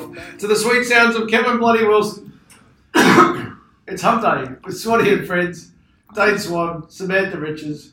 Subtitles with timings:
[0.00, 0.38] Half a cough.
[0.38, 2.38] To the sweet sounds of Kevin Bloody Wilson.
[3.86, 5.72] it's Hump Day with Swanee and friends.
[6.14, 7.92] Dane Swan, Samantha Richards.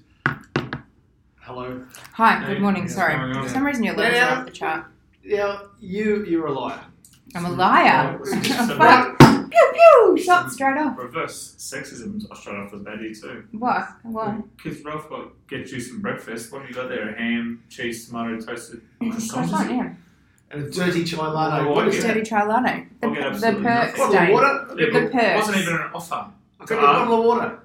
[1.42, 1.84] Hello.
[2.14, 2.84] Hi, Hey, good morning.
[2.84, 3.16] what's Sorry.
[3.18, 3.44] going on?
[3.44, 4.36] For some reason your letters Yeah.
[4.36, 4.86] are off the chart.
[5.24, 6.80] Yeah, you you're a liar.
[7.36, 8.18] I'm a liar.
[8.20, 9.20] Oh, it's just a Fuck.
[9.20, 10.18] Pew pew!
[10.18, 10.98] Shot straight off.
[10.98, 13.44] Reverse sexism I straight off the bat here too.
[13.52, 13.88] What?
[14.04, 14.56] What?
[14.58, 16.52] Because Ralph got get you some breakfast.
[16.52, 17.10] What have you got there?
[17.10, 19.50] A ham, cheese, tomato, toasted oh croissant.
[19.50, 19.94] Croissant, yeah.
[20.54, 21.64] And a dirty chai latte.
[21.64, 22.14] Oh, What what is Yeah.
[22.14, 22.86] Dirty try latte.
[23.02, 24.32] The, I'll get the absolutely perks Bottle of day.
[24.34, 24.66] water?
[24.70, 25.36] Yeah, The it perks.
[25.48, 26.26] wasn't even an offer.
[26.60, 27.60] I've got a uh, bottle of water.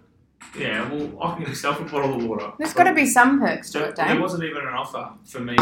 [0.58, 2.52] Yeah, well, I can get myself a bottle of water.
[2.58, 4.20] There's got to be some perks to There, it, there Dane.
[4.20, 5.56] wasn't even an offer for me.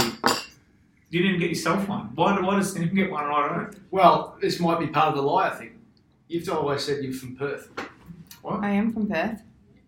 [1.10, 2.10] You didn't even get yourself one.
[2.14, 3.76] Why, why does Tim get one and I don't?
[3.91, 5.78] Well, this might be part of the liar thing.
[6.28, 7.69] You've always said you're from Perth.
[8.43, 8.62] What?
[8.62, 9.43] I am from Perth.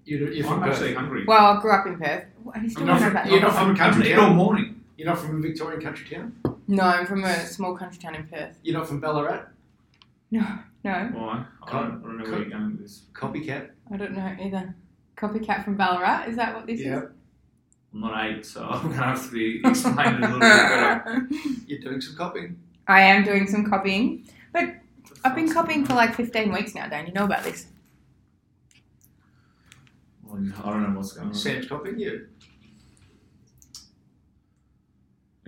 [0.04, 0.72] You're, you're from I'm Perth.
[0.74, 1.24] actually hungry.
[1.26, 2.24] Well, I grew up in Perth.
[2.42, 3.46] What, Are you still You're not talking from- about you're that?
[3.46, 4.36] not from a I've country been all town.
[4.36, 4.80] morning.
[4.96, 6.32] You're not from a Victorian country town.
[6.70, 8.58] No, I'm from a small country town in Perth.
[8.62, 9.46] You're not from Ballarat.
[10.30, 10.42] No,
[10.84, 10.92] no.
[11.14, 11.44] Why?
[11.62, 13.04] I don't, I don't know where you're going with this.
[13.14, 13.70] Copycat.
[13.90, 14.74] I don't know either.
[15.16, 16.24] Copycat from Ballarat?
[16.28, 16.98] Is that what this Yeah.
[16.98, 17.04] is?
[17.94, 21.28] I'm not eight, so I'm going to have to be explained a little bit better.
[21.66, 22.58] You're doing some copying.
[22.86, 24.26] I am doing some copying.
[24.52, 24.74] But
[25.24, 27.06] I've been copying for like 15 weeks now, Dane.
[27.06, 27.66] You know about this.
[30.22, 31.34] Well, I don't know what's going on.
[31.34, 32.28] Sam's copying you.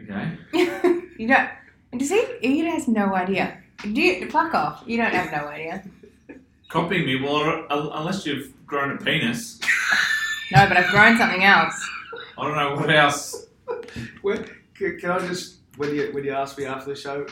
[0.00, 0.96] Okay.
[1.20, 1.50] you don't.
[1.92, 3.58] And see, he has no idea.
[3.82, 4.82] Do you, fuck off.
[4.86, 5.82] You don't have no idea.
[6.70, 9.60] Copying me, well, uh, unless you've grown a penis.
[10.52, 11.74] No, but I've grown something else.
[12.38, 13.46] I don't know what else.
[14.22, 14.38] Well,
[14.74, 17.26] can, can I just, when you when you ask me after the show,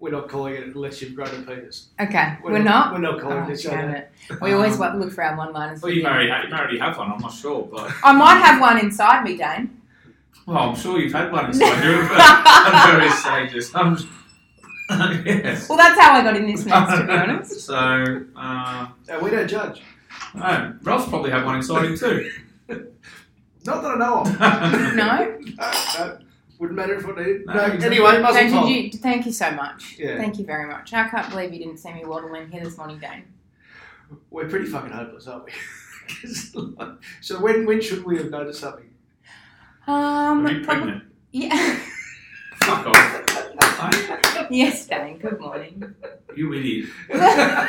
[0.00, 1.88] we're not calling it unless you've grown a penis.
[2.00, 2.92] Okay, we're, not.
[2.92, 4.10] We're not calling Oh, this show damn it.
[4.40, 5.82] We always um, wa- look for our one-liners.
[5.82, 7.92] Well, you already, ha- you already have one, I'm not sure, but.
[8.02, 9.77] I might have one inside me, Dane.
[10.46, 13.74] Well, I'm sure you've had one inside you, but at various stages.
[13.74, 14.08] I'm just,
[15.26, 15.68] yes.
[15.68, 17.60] Well, that's how I got in this mess, to be honest.
[17.66, 17.74] So,
[18.36, 19.82] uh, Uh, we don't judge.
[20.34, 22.30] no, Ralph's probably had one inside him too.
[23.66, 24.40] Not that I know of.
[24.94, 24.94] No?
[24.94, 25.38] No,
[25.98, 26.18] no.
[26.58, 27.46] Wouldn't matter if I did.
[27.46, 27.86] No, No, exactly.
[27.86, 28.66] anyway, muzzle Dane, top.
[28.66, 29.96] did you, thank you so much.
[29.98, 30.16] Yeah.
[30.16, 30.92] Thank you very much.
[30.94, 33.24] I can't believe you didn't see me waddling here this morning, Dane.
[34.30, 35.52] We're pretty fucking hopeless, aren't we?
[36.22, 36.88] 'Cause, like,
[37.20, 38.87] so when when should we have noticed something?
[39.88, 41.04] Um, Are you probably- pregnant?
[41.32, 41.78] Yeah.
[42.62, 44.46] Fuck off.
[44.50, 45.16] yes, Dane.
[45.18, 45.94] Good morning.
[46.36, 46.90] You idiot.
[47.10, 47.68] How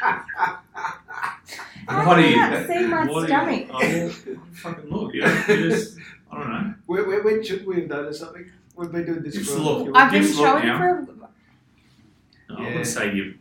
[2.06, 2.36] What do are you you?
[2.36, 3.68] not see my what stomach?
[3.72, 5.14] Are you, oh, well, fucking look.
[5.14, 5.96] You, know, you just,
[6.32, 6.74] I don't know.
[6.86, 8.50] when, when, when should we have noticed something?
[8.74, 9.96] We've been doing this Just for a look.
[9.96, 10.78] I've been Give us a look showing now.
[10.78, 10.98] for.
[10.98, 13.34] A, No, I wouldn't say you.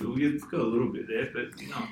[0.00, 1.82] You've got a little bit there, but you know.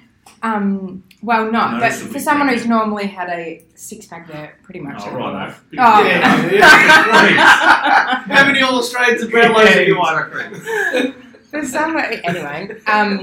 [0.43, 1.05] Um.
[1.23, 1.81] Well, not.
[1.81, 5.03] But for someone who's normally had a six pack, there pretty much.
[5.03, 5.55] Oh, every right.
[5.79, 6.05] Oh.
[6.07, 8.23] Yeah, yeah.
[8.25, 10.33] How many all Australians and brown Yeah, do you want?
[11.51, 12.77] For some, anyway.
[12.87, 13.21] Um.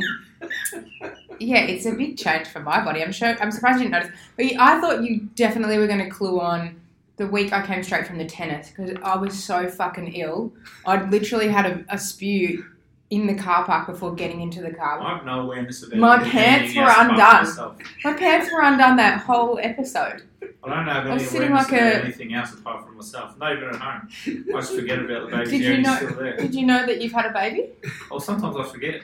[1.40, 3.02] Yeah, it's a big change for my body.
[3.04, 3.36] I'm sure.
[3.42, 4.20] I'm surprised you didn't notice.
[4.36, 6.82] But I thought you definitely were going to clue on
[7.18, 10.54] the week I came straight from the tennis because I was so fucking ill.
[10.86, 12.66] I'd literally had a, a spew
[13.10, 15.00] in the car park before getting into the car.
[15.00, 15.98] I have no awareness of it.
[15.98, 17.76] My pants were undone.
[18.04, 20.24] My pants were undone that whole episode.
[20.42, 22.98] I I don't have I any was sitting like about a- anything else apart from
[22.98, 23.38] myself.
[23.38, 24.10] Not even at home.
[24.10, 25.52] I just forget about the baby.
[25.52, 25.96] Did you know?
[25.96, 26.38] still there.
[26.38, 27.70] Did you know that you've had a baby?
[28.12, 29.02] Well, sometimes I forget.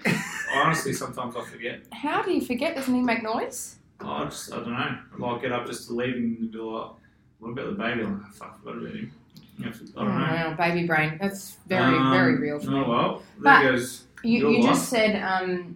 [0.54, 1.80] Honestly, sometimes I forget.
[1.94, 2.76] How do you forget?
[2.76, 3.78] Doesn't he make noise?
[4.02, 4.98] I just, I don't know.
[5.26, 6.92] I'll get up just to leave and be like,
[7.40, 8.02] what about the baby?
[8.02, 9.12] I'm like, oh, fuck, I forgot about him.
[9.58, 10.46] You know, I don't know.
[10.52, 11.18] Oh, baby brain.
[11.22, 12.84] That's very, Um, very real for Oh, me.
[12.90, 14.06] well, But goes.
[14.24, 14.70] You, your you life.
[14.74, 15.76] just said, um,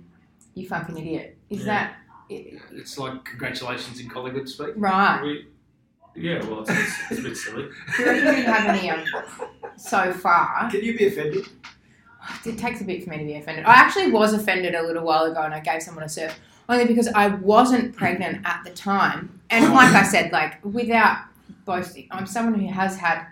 [0.55, 1.37] you fucking idiot.
[1.49, 1.65] Is Yeah.
[1.65, 1.93] that
[2.29, 4.69] It's like congratulations in Collingwood speak.
[4.75, 5.21] right?
[5.21, 5.45] We,
[6.15, 7.69] yeah, well, it's, it's, it's a bit silly.
[7.97, 9.05] Do you reckon you have any um,
[9.77, 10.69] so far?
[10.71, 11.45] Can you be offended?
[12.45, 13.63] It takes a bit for me to be offended.
[13.65, 16.37] I actually was offended a little while ago and I gave someone a surf
[16.67, 19.39] only because I wasn't pregnant at the time.
[19.49, 21.19] And like I said, like without
[21.63, 23.25] boasting, I'm someone who has had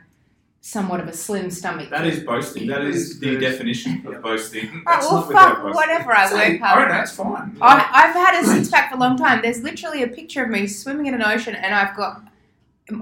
[0.66, 1.92] somewhat of a slim stomach.
[1.92, 2.66] That is boasting.
[2.66, 4.82] That is the definition of boasting.
[4.84, 5.76] Right, well, not fuck, boasting.
[5.76, 6.12] whatever.
[6.12, 6.78] I Say, work hard.
[6.78, 7.58] Oh, Alright, that's fine.
[7.62, 9.44] I, I've had a six pack for a long time.
[9.44, 12.24] There's literally a picture of me swimming in an ocean, and I've got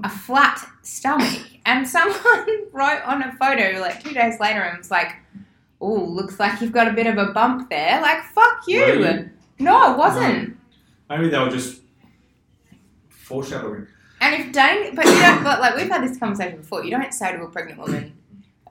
[0.03, 1.39] a flat stomach.
[1.65, 5.15] And someone wrote on a photo like two days later and was like,
[5.79, 8.81] "Oh, looks like you've got a bit of a bump there." Like, fuck you.
[8.81, 9.29] Were you?
[9.59, 10.57] No, it wasn't.
[11.09, 11.81] Maybe they were just
[13.07, 13.87] foreshadowing.
[14.23, 16.83] And if Dane, but you don't, but like we've had this conversation before.
[16.85, 18.13] You don't say to a pregnant woman,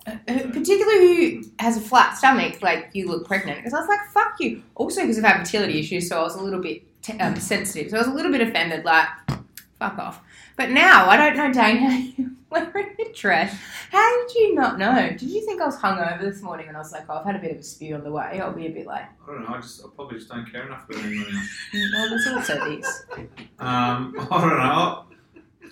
[0.07, 3.59] uh, particularly who has a flat stomach, like you look pregnant.
[3.59, 4.63] Because I was like, fuck you.
[4.77, 7.91] Also because I've fertility issues, so I was a little bit t- um, sensitive.
[7.91, 9.09] So I was a little bit offended, like,
[9.79, 10.23] fuck off.
[10.57, 13.55] But now I don't know, Dane, how you wearing a dress.
[13.91, 15.11] How did you not know?
[15.11, 17.37] Did you think I was hungover this morning and I was like, oh, I've had
[17.37, 18.41] a bit of a spew on the way.
[18.41, 19.55] I'll be a bit like, I don't know.
[19.55, 21.49] I just, I probably just don't care enough about anyone else.
[21.75, 23.03] "Mm, well, there's also this.
[23.59, 25.05] Um, I don't know.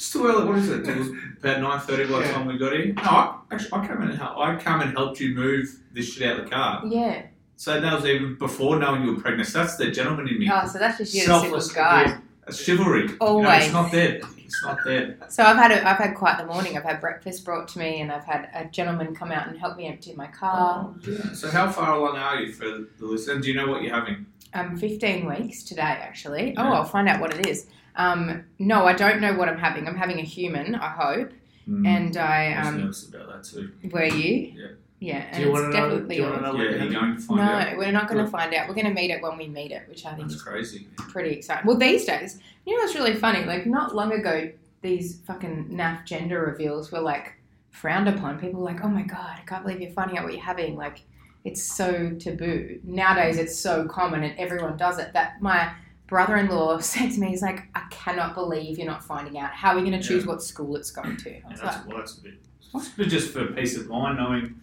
[0.00, 0.47] It's too early.
[0.49, 0.88] What is it?
[0.88, 1.08] It was
[1.43, 2.32] about nine thirty by the Yeah.
[2.32, 2.94] time we got here.
[2.94, 4.38] No, I, actually, I came in and helped.
[4.41, 6.82] I came and helped you move this shit out of the car.
[6.88, 7.20] Yeah.
[7.56, 9.47] So that was even before knowing you were pregnant.
[9.50, 10.49] So that's the gentleman in me.
[10.50, 12.02] Oh, so that's just you, the Selfless simple guy.
[12.05, 12.19] yeah.
[12.47, 13.02] That's chivalry.
[13.02, 13.64] You know, Always.
[13.64, 14.20] it's not there.
[14.38, 15.19] It's not there.
[15.29, 16.79] So I've had a, I've had quite the morning.
[16.79, 19.76] I've had breakfast brought to me, and I've had a gentleman come out and help
[19.76, 20.94] me empty my car.
[21.35, 23.29] So how far along are you for the list?
[23.29, 24.25] And do you know what you're having?
[24.55, 26.55] Um, 15 weeks today, actually.
[26.56, 26.73] Oh, Yeah.
[26.73, 27.67] I'll find out what it is.
[28.00, 29.87] Um, no, I don't know what I'm having.
[29.88, 31.31] I'm having a human, I hope.
[31.69, 31.87] Mm.
[31.87, 33.73] And I, I was um, nervous about that too.
[33.91, 34.52] were you?
[34.56, 34.67] Yeah.
[35.02, 35.88] Yeah, and Do you want it's to know?
[35.88, 36.52] Do definitely you want to yours.
[36.52, 36.62] know?
[36.62, 37.79] Yeah, you're you're going to find No, out.
[37.79, 38.69] we're not going to find out.
[38.69, 40.88] We're going to meet it when we meet it, which I think That's is crazy.
[40.97, 41.67] pretty exciting.
[41.67, 43.44] Well, these days, you know it's really funny?
[43.47, 44.50] Like, not long ago,
[44.82, 47.32] these fucking naff gender reveals were like
[47.70, 48.38] frowned upon.
[48.38, 50.76] People were like, oh my god, I can't believe you're finding out what you're having.
[50.76, 51.00] Like,
[51.44, 52.79] it's so taboo.
[52.85, 55.73] Nowadays, it's so common and everyone does it that my
[56.10, 59.50] brother in law said to me, he's like, I cannot believe you're not finding out.
[59.52, 60.30] How are we going to choose Yeah.
[60.32, 61.30] what school it's going to?
[61.30, 62.34] I Yeah, that's, like, well, that's a bit.
[62.74, 64.60] It's a just for peace of mind, knowing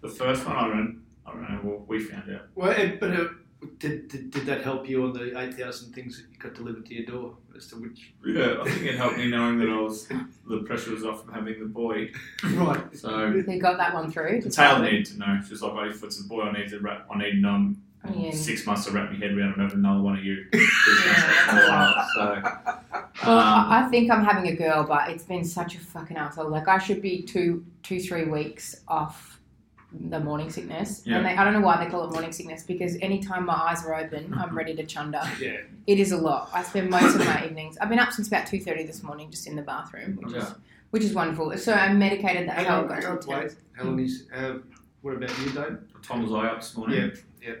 [0.00, 0.56] the first one.
[0.56, 1.02] I don't.
[1.26, 1.60] I don't know.
[1.62, 2.42] Well, we found out.
[2.54, 3.24] Well, it, but uh,
[3.78, 6.94] did, did, did that help you on the 8,000 things that you got delivered to
[6.94, 8.12] your door as to which?
[8.24, 10.06] Yeah, I think it helped me knowing that I was
[10.48, 12.10] the pressure was off from having the boy.
[12.44, 12.96] Right.
[12.96, 14.40] So we got that one through.
[14.42, 14.90] to Taylor start with.
[14.92, 15.40] needed to know.
[15.44, 17.06] She was like, "Oh, if it's a boy, I need to wrap.
[17.12, 17.82] I need um
[18.14, 18.30] Yeah.
[18.32, 22.04] six months to wrap my head around and have another one of you." Yeah.
[22.14, 22.42] so,
[23.26, 26.16] Well, um, I I think I'm having a girl, but it's been such a fucking
[26.16, 26.48] asshole.
[26.50, 29.40] Like I should be two, two, three weeks off
[30.10, 31.16] the morning sickness, Yeah.
[31.18, 33.84] and they, I don't know why they call it morning sickness because anytime my eyes
[33.86, 35.22] are open, I'm ready to chunder.
[35.40, 35.58] Yeah.
[35.86, 36.50] It is a lot.
[36.52, 37.78] I spend most of my evenings.
[37.78, 40.44] I've been up since about two thirty this morning, just in the bathroom, which is
[40.90, 41.56] which is wonderful.
[41.56, 42.48] So I'm medicated.
[42.48, 43.40] That's Hang how on, it hang on, on wait.
[43.42, 43.56] Tuesdays.
[43.72, 44.54] How long is, uh,
[45.02, 45.78] what about you, Dave?
[45.92, 46.98] what time was I up this morning?
[47.42, 47.54] Yeah, Yeah,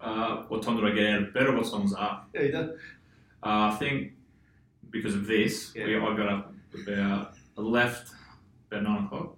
[0.00, 2.28] Uh, what time did I get out of bed or what time was up?
[2.34, 2.70] Yeah, you done?
[3.42, 4.12] Uh, I think
[4.90, 5.86] because of this, Yeah.
[5.86, 6.52] we, I got up
[6.86, 8.10] about, I left
[8.70, 9.36] about nine o'clock.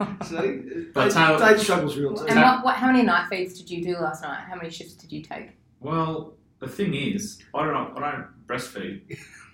[0.24, 0.62] See?
[0.94, 2.26] But Dave, Taylor- Dave struggles real too.
[2.26, 2.76] And what, what?
[2.76, 4.44] How many night feeds did you do last night?
[4.48, 5.50] How many shifts did you take?
[5.80, 9.00] Well, the thing is, I don't, know, I don't breastfeed,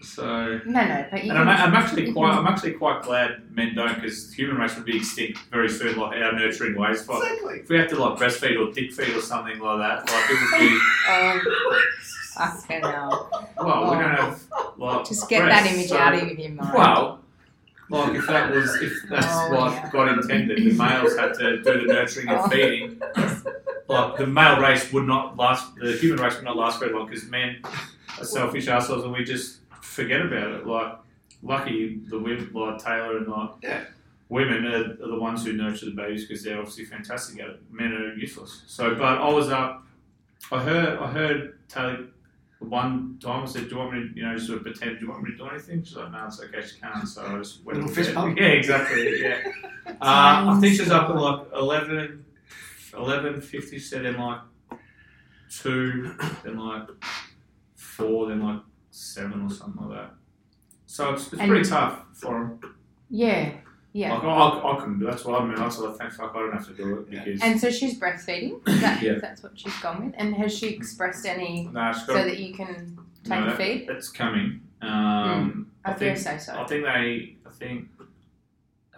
[0.02, 0.60] so.
[0.64, 1.30] No, no, but you.
[1.30, 4.84] And I'm, I'm actually quite, I'm actually quite glad men don't, because human race would
[4.86, 7.02] be extinct very soon, like our nurturing ways.
[7.02, 7.58] But Exactly.
[7.60, 10.38] if we have to like breastfeed or dick feed or something like that, like it
[10.40, 10.80] would be.
[11.10, 11.40] Um,
[12.34, 13.30] fucking hell.
[13.58, 14.42] Well, we don't have
[14.78, 15.06] like.
[15.06, 16.72] Just get that image so- out of your mind.
[16.74, 17.20] Well,
[17.90, 19.90] like if that was if that's Oh, what yeah.
[19.92, 22.48] God intended, the males had to do the nurturing and Oh.
[22.48, 23.00] feeding.
[23.86, 27.06] Like the male race would not last, the human race would not last very long
[27.06, 27.58] because men
[28.22, 30.66] selfish assholes and we just forget about it.
[30.66, 30.96] Like
[31.42, 33.84] lucky the women like Taylor and like Yeah.
[34.28, 37.62] women are, are the ones who nurture the babies because they're obviously fantastic at it.
[37.70, 38.62] Men are useless.
[38.66, 39.84] So, but I was up.
[40.52, 42.06] I heard I heard Taylor
[42.60, 44.98] one time I said, "Do you want me to, you know, sort of pretend?
[44.98, 46.62] Do you want me to do anything?" She's like, "No, it's okay.
[46.66, 48.36] She can't." So I just went Little bed.
[48.38, 49.20] Yeah, exactly.
[49.22, 49.40] Yeah.
[49.86, 52.24] uh, I think she's up at like 11,
[52.96, 54.40] 11 50, said then like
[55.50, 56.88] two, then like
[57.96, 58.60] four, then like
[58.90, 60.10] seven or something like that.
[60.86, 62.74] So it's, it's And- pretty tough for them.
[63.10, 63.52] Yeah,
[63.92, 64.14] yeah.
[64.14, 65.54] Like, I, I, I couldn't do That's what I mean.
[65.56, 66.12] That's what I think.
[66.12, 67.42] Fuck, I don't have to do it because.
[67.42, 68.66] And so she's breastfeeding.
[68.68, 69.14] Is that, Yeah.
[69.20, 70.14] That's what she's gone with.
[70.18, 73.46] And has she expressed any no, she's so got, that you can take no, a
[73.50, 73.88] that- feed?
[73.88, 74.60] It's coming.
[74.82, 76.18] Um, I, I dare think.
[76.18, 76.58] say so.
[76.60, 77.36] I think they.
[77.46, 77.88] I think.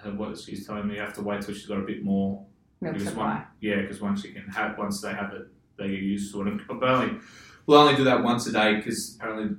[0.04, 2.44] uh, What she's telling me, you have to wait till she's got a bit more
[2.80, 3.34] Milk because supply.
[3.34, 6.42] one, yeah, because once you can have, once they have it, they get used to
[6.46, 6.60] it.
[6.66, 7.18] But only,
[7.66, 9.56] we'll only do that once a day because apparently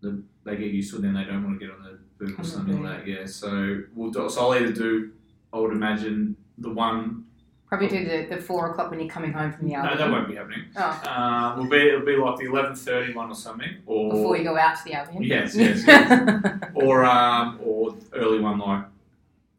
[0.00, 1.02] the, they get used to it.
[1.02, 3.06] Then they don't want to get on the boob On or something like that.
[3.08, 5.10] Yeah, so we'll do, so I'll either do.
[5.52, 7.24] I would imagine the one.
[7.68, 10.28] Probably do the, the four o'clock when you're coming home from the No, that won't
[10.28, 10.64] be happening.
[10.76, 14.36] Oh, Uh, will be it'll be like the eleven thirty one or something, or before
[14.36, 15.22] you go out to the Albion.
[15.22, 16.60] Yes, yes, yes.
[16.74, 18.84] or um, or early one like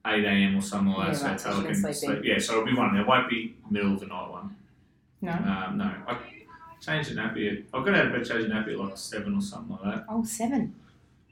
[0.08, 0.56] eight a.m.
[0.56, 1.30] or something like Yeah, that.
[1.32, 2.20] right, so so can can sleep sleep.
[2.24, 2.94] Yeah, so it'll be one.
[2.94, 4.56] There won't be middle of the night one.
[5.22, 5.32] no.
[5.32, 6.18] Um, no, I
[6.86, 7.52] changed the nappy.
[7.52, 9.84] At, I got out of bed, changed the nappy at like seven or something like
[9.96, 10.06] that.
[10.10, 10.76] Oh, seven.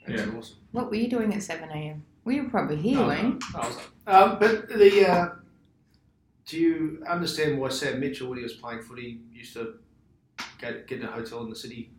[0.07, 0.37] That's Yeah.
[0.37, 0.57] awesome.
[0.71, 2.03] What were you doing at seven a.m.?
[2.25, 5.29] We were probably here, weren't was Um, but the uh,
[6.45, 9.75] do you understand why Sam Mitchell, when he was playing footy, used to
[10.59, 11.89] get, get in a hotel in the city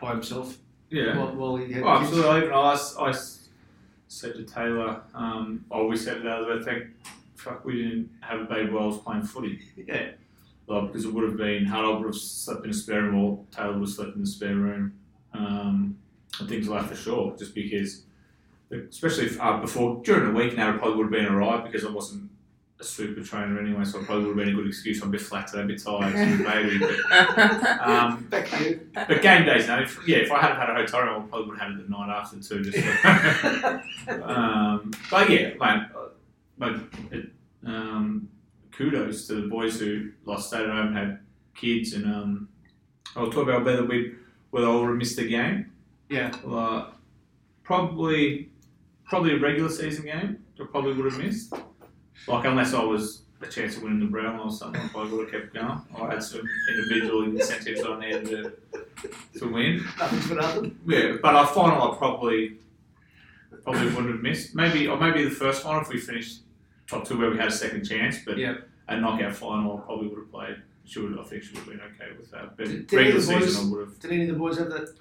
[0.00, 0.58] by himself
[0.90, 1.16] Yeah.
[1.18, 2.08] while, while he had Oh, kids?
[2.10, 2.38] absolutely.
[2.38, 3.48] Even I, s- I s-
[4.08, 6.84] said to Taylor, um, oh, we said the other day, thank
[7.36, 9.60] fuck, we didn't have a baby while I was playing footy.
[9.76, 10.10] Yeah.
[10.86, 13.72] Because it would have been, Harold would have slept in a spare room or Taylor
[13.72, 14.92] would have slept in the spare room.
[15.34, 15.96] Um,
[16.38, 18.02] and things like that for sure, just because,
[18.70, 21.84] especially if, uh, before, during the week now, it probably would have been alright because
[21.84, 22.30] I wasn't
[22.78, 25.02] a super trainer anyway, so it probably would have been a good excuse.
[25.02, 26.78] I'm a bit flat today, a bit tired, a baby.
[26.78, 31.24] But, um, but game days now, if, yeah, if I hadn't had a hotel room,
[31.24, 32.62] I probably would have had it the night after too.
[32.64, 36.08] Just so- um, but yeah, man, uh,
[36.58, 36.74] but
[37.12, 37.26] it,
[37.66, 38.28] um,
[38.80, 41.18] kudos to the boys who like stayed at home and had
[41.54, 42.48] kids, and um,
[43.14, 44.14] I'll talk about whether we
[44.50, 45.70] whether I would have missed the game.
[46.08, 46.34] Yeah.
[46.42, 46.86] Like,
[47.62, 48.48] probably,
[49.04, 50.38] probably a regular season game.
[50.60, 51.52] I probably would have missed.
[52.26, 55.32] Like unless I was a chance of winning the Brown or something, I probably would
[55.32, 55.80] have kept going.
[55.96, 58.52] I had some individual incentives on there to
[59.38, 59.84] to win.
[59.98, 60.78] Nothing's for nothing.
[60.86, 62.56] Yeah, but our final I probably
[63.62, 64.54] probably wouldn't have missed.
[64.54, 66.40] Maybe or maybe the first one if we finished
[66.86, 68.56] top two where we had a second chance, but Yeah.
[68.90, 70.56] A knockout final I probably would have played.
[70.84, 72.56] Should I think she would have been okay with that.
[72.56, 74.28] But Did- did regular any of the boys- season I would have Did any of
[74.28, 74.94] the boys have that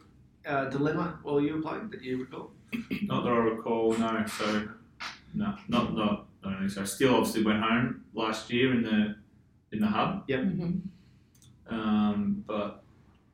[0.46, 2.52] uh, dilemma while you were playing that you recall?
[3.04, 4.24] not that I recall, no.
[4.28, 4.68] So
[5.34, 6.82] no, not not I don't think so.
[6.82, 9.16] I still obviously went home last year in the
[9.72, 10.28] in the hub.
[10.28, 10.82] Mhm.
[11.70, 12.84] Um, but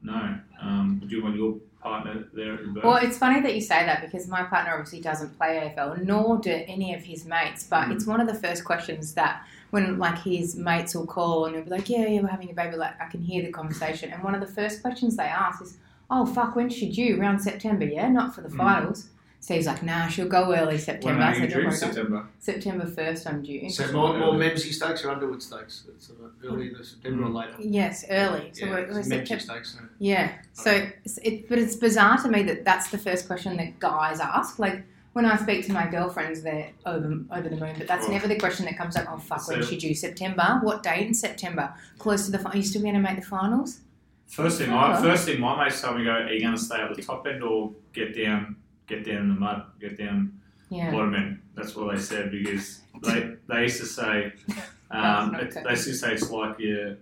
[0.01, 0.37] no.
[0.61, 2.83] Um, do you want your partner there at the birth?
[2.83, 6.37] Well, it's funny that you say that because my partner obviously doesn't play AFL, nor
[6.37, 7.63] do any of his mates.
[7.63, 7.93] But Mm.
[7.95, 11.63] it's one of the first questions that when like his mates will call and they'll
[11.63, 14.23] be like, "Yeah, yeah, we're having a baby." Like I can hear the conversation, and
[14.23, 15.77] one of the first questions they ask is,
[16.09, 17.19] "Oh fuck, when should you?
[17.19, 18.07] Around September, yeah?
[18.09, 18.57] Not for the Mm.
[18.57, 19.09] finals."
[19.41, 21.55] Steve's like, "Nah, she'll go early when September." are you don't due?
[21.57, 21.77] worry about it.
[21.77, 22.19] September.
[22.39, 23.69] September first, I'm due.
[23.69, 25.83] So more, more Memsey stakes or Underwood stakes?
[25.93, 27.53] It's uh, early in September or later.
[27.59, 28.49] Yes, early.
[28.53, 29.73] So yeah, we're, we're Memsey stakes.
[29.73, 29.79] So.
[29.99, 30.31] Yeah.
[30.53, 34.19] So, it's- it, but it's bizarre to me that that's the first question that guys
[34.19, 34.57] ask.
[34.57, 34.77] Like
[35.15, 37.75] when I speak to my girlfriends, they're over over the moon.
[37.77, 38.11] But that's Oh.
[38.11, 39.05] never the question that comes up.
[39.09, 40.59] Oh fuck, when So- should you September?
[40.61, 41.73] What date in September?
[41.97, 42.37] Close to the.
[42.37, 42.51] final.
[42.53, 43.79] Are you still going to make the finals?
[44.27, 46.81] First thing, I, first thing my mates tell me go, are you going to stay
[46.81, 48.57] at the top end or get down,
[48.87, 50.33] get down in the mud, get down
[50.69, 50.91] Yeah.
[50.91, 51.39] bottom end?
[51.55, 54.33] That's what they said because they they used to say,
[54.91, 56.97] um, it, they used to say it's like you're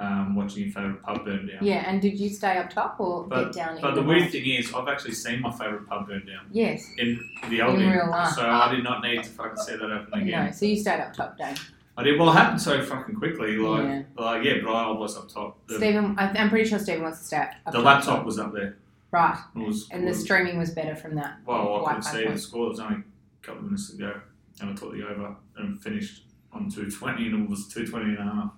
[0.00, 1.58] um, watching your favourite pub burn down.
[1.62, 1.88] Yeah.
[1.88, 3.78] And did you stay up top or But, get down?
[3.80, 6.46] but in the the weird thing is, I've actually seen my favourite pub burn down
[6.50, 6.84] Yes.
[6.98, 8.32] in the Albion, real life.
[8.34, 10.46] so I did not need to fucking see that happen again.
[10.46, 10.50] No.
[10.52, 11.72] So you stayed up top, Dave.
[11.96, 12.18] I did.
[12.18, 13.56] Well, it happened so fucking quickly.
[13.56, 14.02] Like, Yeah.
[14.18, 15.64] like yeah, but I was up top.
[15.68, 17.50] The, Stephen, I, I'm pretty sure Stephen wants to stay up.
[17.66, 17.84] the top.
[17.84, 18.76] laptop was up there.
[19.12, 19.38] Right.
[19.54, 21.38] Was, And the was- streaming was better from that.
[21.46, 22.66] Well, I couldn't see the score.
[22.66, 24.12] It was only a couple of minutes ago,
[24.60, 28.32] and I took the over and finished on 220, and it was 220 and a
[28.32, 28.50] half.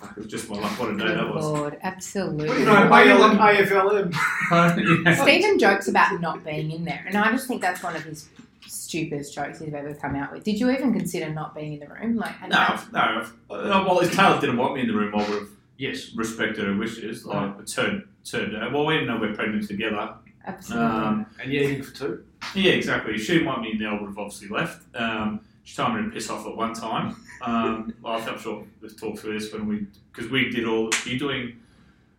[0.00, 0.78] Fuck, It was just my luck.
[0.80, 1.44] What a day that was.
[1.44, 2.48] Lord, absolutely.
[2.48, 2.72] What do you know?
[2.74, 3.38] AFLM.
[3.38, 5.04] AFLM.
[5.04, 5.22] Yeah.
[5.22, 8.28] Stephen jokes about not being in there, and I just think that's one of his
[8.66, 10.44] stupidest jokes he's ever come out with.
[10.44, 12.16] Did you even consider not being in the room?
[12.16, 13.26] Like, and No, no.
[13.50, 16.12] Uh, Well, if Taylor didn't want me in the room, I would have Yes.
[16.14, 17.24] respected her wishes.
[17.24, 18.54] Like, but turned, turned.
[18.56, 20.14] uh, Well, we didn't know we're pregnant together.
[20.46, 20.86] absolutely.
[20.88, 22.24] Um, And you're eating for two.
[22.54, 23.14] Yeah, exactly.
[23.14, 24.82] If she didn't want me in there, I would have obviously left.
[24.94, 27.16] Um, she told me to piss off at one time.
[27.42, 31.18] Um, well, I'm sure we've talked through this when we, because we did all, you
[31.18, 31.56] doing,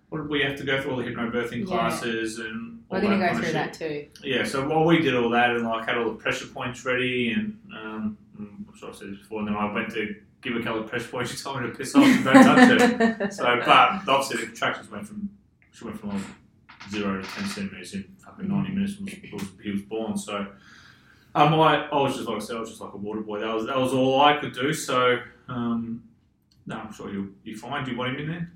[0.10, 1.66] what did we have to go through all the hypnobirthing Yeah.
[1.66, 4.08] classes and all We're going to go through that too.
[4.24, 7.32] Yeah, so while we did all that and like had all the pressure points ready
[7.32, 10.56] and, um, mm, I'm sure I've said this before, and then I went to give
[10.56, 13.34] a couple of pressure points, she told me to piss off and don't touch it.
[13.34, 13.68] So, but
[14.08, 15.30] obviously the contractions went from,
[15.72, 16.24] she went from like
[16.90, 18.98] zero to ten centimeters in fucking ninety minutes.
[19.00, 20.18] Was, was, he was born.
[20.18, 20.48] So
[21.36, 23.40] um, I, I was just like I said, I was just like a water boy.
[23.40, 24.74] That was that was all I could do.
[24.74, 26.04] So um,
[26.66, 27.84] no, I'm sure you'll be fine.
[27.86, 28.52] Do you want him in there?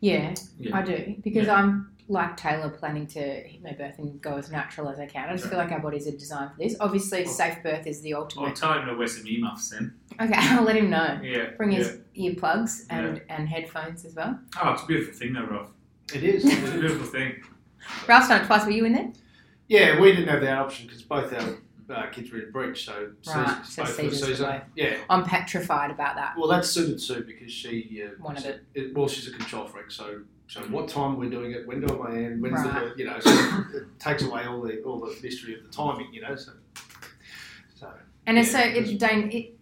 [0.00, 0.76] Yeah, Yeah.
[0.76, 1.54] I do because Yeah.
[1.56, 5.28] I'm like Taylor, planning to hit my birth and go as natural as I can.
[5.28, 6.74] I just feel like our bodies are designed for this.
[6.80, 8.56] Obviously, Well- safe birth is the I'll ultimate.
[8.56, 9.92] tell him to wear some earmuffs then.
[10.18, 11.20] Okay, I'll let him know.
[11.22, 11.50] Yeah.
[11.58, 11.78] Bring yeah.
[11.78, 14.38] his earplugs and, and headphones as well.
[14.62, 15.70] Oh, it's a beautiful thing, though, Ralph.
[16.14, 16.46] It is.
[16.46, 17.42] It's a beautiful thing.
[18.08, 18.64] Ralph's done it twice.
[18.64, 19.12] Were you in there?
[19.68, 21.58] yeah, we didn't have that option because both our
[21.90, 24.60] uh, kids were in breach, so Right, Susan- so both for the season.
[24.74, 24.96] Yeah.
[25.08, 26.34] I'm petrified about that.
[26.36, 28.64] Well, that suited Sue because she uh, Wanted it.
[28.74, 28.94] it.
[28.96, 32.14] Well, she's a control freak, so so what time we're doing it, when do I
[32.16, 32.90] end, when's Right.
[32.96, 33.30] the you know, so
[33.74, 36.34] it takes away all the all the mystery of the timing, you know.
[36.36, 36.52] So,
[37.74, 37.90] so
[38.26, 39.54] And it's so, Yeah, it, Dane, it,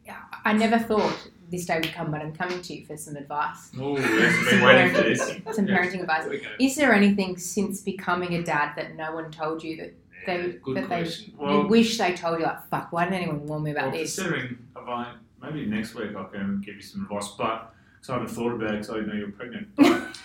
[0.45, 3.71] I never thought this day would come, but I'm coming to you for some advice,
[3.80, 5.18] Oh, yes, been waiting for this.
[5.56, 5.76] some Yeah.
[5.78, 6.23] parenting advice.
[6.23, 6.49] There we go.
[6.61, 10.59] Is there anything since becoming a dad that no one told you that yeah, they
[10.62, 11.33] good that they question.
[11.33, 12.45] you Well, wish they told you?
[12.45, 14.14] Like, fuck, why didn't anyone warn me about well this?
[14.14, 18.12] considering, if I, maybe next week I can give you some advice, but because I
[18.14, 19.68] haven't thought about it because I didn't know you're pregnant.
[19.76, 20.18] But,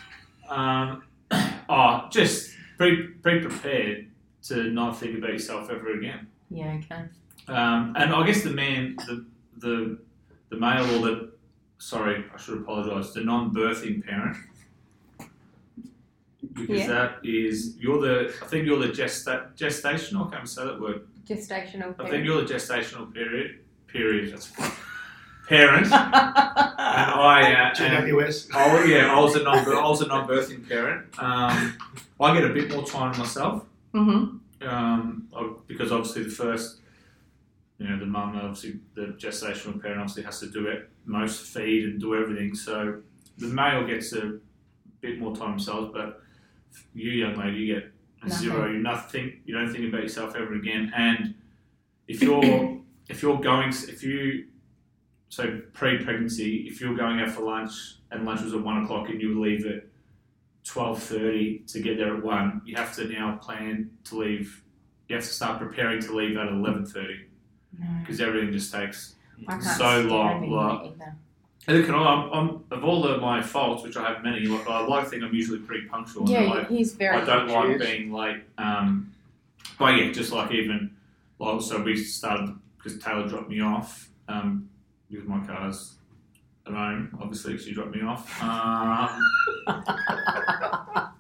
[0.50, 1.03] um,
[1.70, 4.08] oh, just be, be prepared
[4.43, 6.27] to not think about yourself ever again.
[6.50, 7.03] Yeah, okay.
[7.48, 9.25] Um, and I guess the man, the
[9.58, 9.98] the
[10.50, 11.31] the male or the
[11.77, 14.38] sorry, I should apologise, the non-birthing parent,
[16.53, 16.88] because Yeah.
[16.88, 20.27] that is you're the I think you're the gesta- gestational.
[20.27, 21.08] I can't say that word.
[21.27, 21.96] Gestational.
[22.00, 24.31] I think you're the gestational period period.
[24.34, 24.51] That's
[25.48, 28.50] parent, and I uh, and, GWS.
[28.53, 31.08] Oh yeah, I was a non I was a non-birthing parent.
[31.20, 31.77] Um,
[32.20, 34.67] I get a bit more time myself Mm-hmm.
[34.70, 35.27] um,
[35.67, 36.79] because obviously the first,
[37.77, 41.84] you know, the mum obviously the gestational parent obviously has to do it most feed
[41.86, 42.55] and do everything.
[42.55, 43.01] So
[43.38, 44.38] the male gets a
[45.01, 46.21] bit more time themselves, but
[46.94, 47.92] you young lady you get
[48.24, 48.38] a Nothing.
[48.40, 48.72] zero.
[48.72, 49.34] You nothing.
[49.46, 50.92] You don't think about yourself ever again.
[50.96, 51.34] And
[52.08, 52.78] if you're
[53.10, 54.46] if you're going if you
[55.30, 57.72] so pre-pregnancy, if you're going out for lunch
[58.12, 59.86] and lunch was at one o'clock and you leave at
[60.66, 64.63] twelve thirty to get there at one, you have to now plan to leave.
[65.07, 67.25] You have to start preparing to leave at eleven thirty
[67.77, 69.16] No, because everything just takes
[69.77, 70.50] so long.
[70.50, 70.94] Like,
[71.67, 71.77] late either.
[71.77, 74.45] and look, and I'm, I'm of all of my faults, which I have many.
[74.45, 76.29] Like I like to think I'm usually pretty punctual.
[76.29, 77.17] Yeah, like, he's very.
[77.17, 78.43] I don't like being late.
[78.57, 79.13] Um,
[79.77, 80.95] but yeah, just like even,
[81.39, 84.69] like, so we started because Taylor dropped me off um,
[85.09, 85.95] because my car's
[86.67, 87.17] at home.
[87.21, 88.41] Obviously, she dropped me off.
[88.43, 89.19] Um,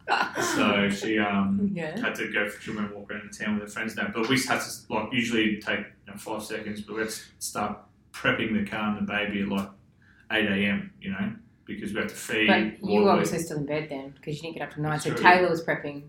[0.55, 1.99] so she um, Yeah.
[1.99, 4.09] had to go for she went walk around the town with her friends now.
[4.13, 7.77] But we had to like usually take you know, five seconds, but let's start
[8.11, 9.69] prepping the car and the baby at like
[10.31, 10.91] eight a.m.
[11.01, 11.33] You know,
[11.65, 12.47] because we have to feed.
[12.47, 14.99] But you were obviously still in bed then because you didn't get up till nine.
[14.99, 15.21] So True.
[15.23, 16.03] Taylor was prepping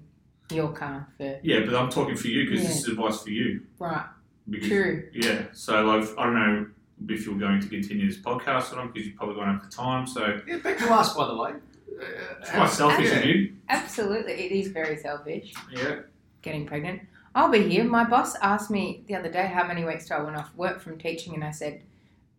[0.50, 2.68] your car for Yeah, but I'm talking for you because Yeah.
[2.68, 3.62] this is advice for you.
[3.78, 4.06] right.
[4.48, 5.08] Because, True.
[5.12, 5.42] Yeah.
[5.52, 6.66] So like I don't know
[7.08, 9.74] if you're going to continue this podcast or not because you probably won't have the
[9.74, 10.06] time.
[10.06, 11.50] So Yeah, back to us, by the way.
[12.00, 12.04] Uh,
[12.40, 13.52] it's quite selfish of you.
[13.68, 16.00] Absolutely, it is very selfish Yeah.
[16.42, 17.02] getting pregnant.
[17.34, 17.84] I'll be here.
[17.84, 20.80] My boss asked me the other day how many weeks do I went off work
[20.80, 21.82] from teaching, and I said,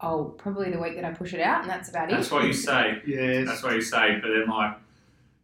[0.04, 2.16] "Oh, probably the week that I push it out, and that's about it.
[2.16, 3.02] That's what you say.
[3.08, 3.48] Yes.
[3.48, 4.20] That's what you say.
[4.22, 4.76] But then like,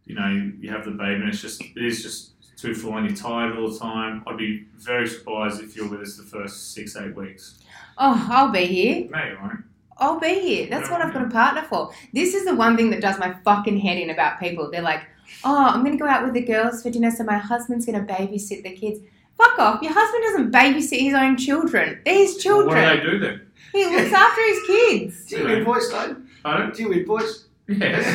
[0.05, 3.07] you know, you have the baby and it's just it is just too full and
[3.07, 4.23] you're tired all the time.
[4.27, 7.59] I'd be very surprised if you're with us the first six eight weeks.
[7.97, 9.07] Oh, I'll be here.
[9.09, 9.63] No, you won't.
[9.97, 10.67] I'll be here.
[10.69, 11.91] That's what I've got a partner for.
[12.13, 14.71] This is the one thing that does my fucking head in about people.
[14.71, 15.01] They're like,
[15.43, 18.05] oh, I'm going to go out with the girls for dinner, so my husband's going
[18.05, 18.99] to babysit the kids.
[19.37, 19.81] Fuck off.
[19.81, 21.99] Your husband doesn't babysit his own children.
[22.05, 22.97] They're his Well, what do children.
[22.97, 23.41] they do then?
[23.71, 25.25] He looks after his kids.
[25.25, 26.15] Do you invoice, Dave?
[26.43, 26.71] Pardon?
[26.71, 27.45] Do you invoice?
[27.67, 28.05] Yes.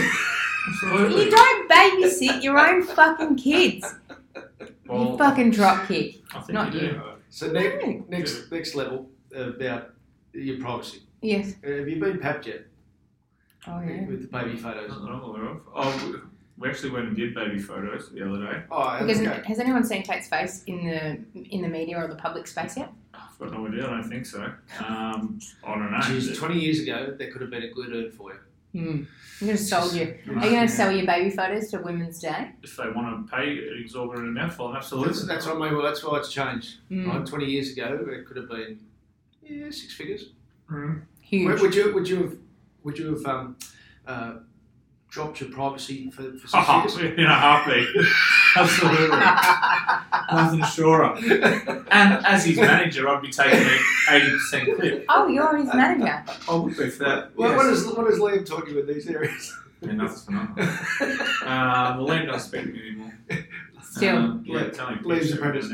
[0.68, 1.24] Absolutely.
[1.24, 3.86] You don't babysit your own fucking kids.
[4.90, 6.16] You fucking drop kick.
[6.34, 6.86] I think not you do.
[6.86, 7.02] you.
[7.30, 8.04] So ne- No.
[8.08, 9.92] next next level about
[10.32, 11.02] your privacy.
[11.22, 11.54] Yes.
[11.64, 12.66] Uh, have you been papped yet
[13.66, 14.06] Oh, yeah.
[14.06, 14.90] with the baby photos?
[14.90, 15.60] Not that I'm aware of.
[15.74, 16.18] Oh, we-
[16.56, 18.62] we actually went and did baby photos the other day.
[18.70, 19.42] Oh, Because okay.
[19.46, 21.18] has anyone seen Tate's face in the
[21.54, 22.90] in the media or the public space yet?
[23.34, 23.86] I've got no idea.
[23.86, 24.42] I don't think so.
[24.86, 25.98] Um, I don't know.
[25.98, 28.38] Jeez, 20 years ago, there could have been a good earn for you.
[28.80, 29.04] Hmm.
[29.40, 30.18] I'm going to sell you.
[30.28, 32.52] Are you going to sell your baby photos to Women's Day?
[32.62, 35.12] If they want to pay an exorbitant amount for them, absolutely.
[35.12, 35.74] That's, that's what I mean.
[35.74, 36.76] Well, that's why it's changed.
[36.90, 37.08] Mm.
[37.08, 37.26] Right?
[37.26, 38.80] 20 years ago, it could have been
[39.42, 40.30] yeah, six figures.
[40.70, 41.02] Mm.
[41.20, 41.52] Huge.
[41.52, 42.36] Would, would you would you have
[42.82, 43.56] would you have um,
[44.06, 44.34] uh,
[45.14, 47.12] dropped your privacy for, for six Oh, years?
[47.18, 47.86] in a heartbeat.
[48.56, 49.16] Absolutely.
[50.32, 51.14] Nothing surer.
[51.92, 55.04] And as his manager, I'd be taking an 80% clip.
[55.08, 56.24] Oh, you're his manager.
[56.48, 57.30] I would be for that.
[57.36, 57.56] What, yes.
[57.56, 59.56] what, is, what is Liam talking with these areas?
[59.80, 60.64] Yeah, nothing's for nothing.
[61.46, 63.12] Um, the Liam doesn't speak to me anymore.
[63.84, 64.16] Still.
[64.16, 65.72] Um, yeah, Le- it's only Leaves picture apprentice.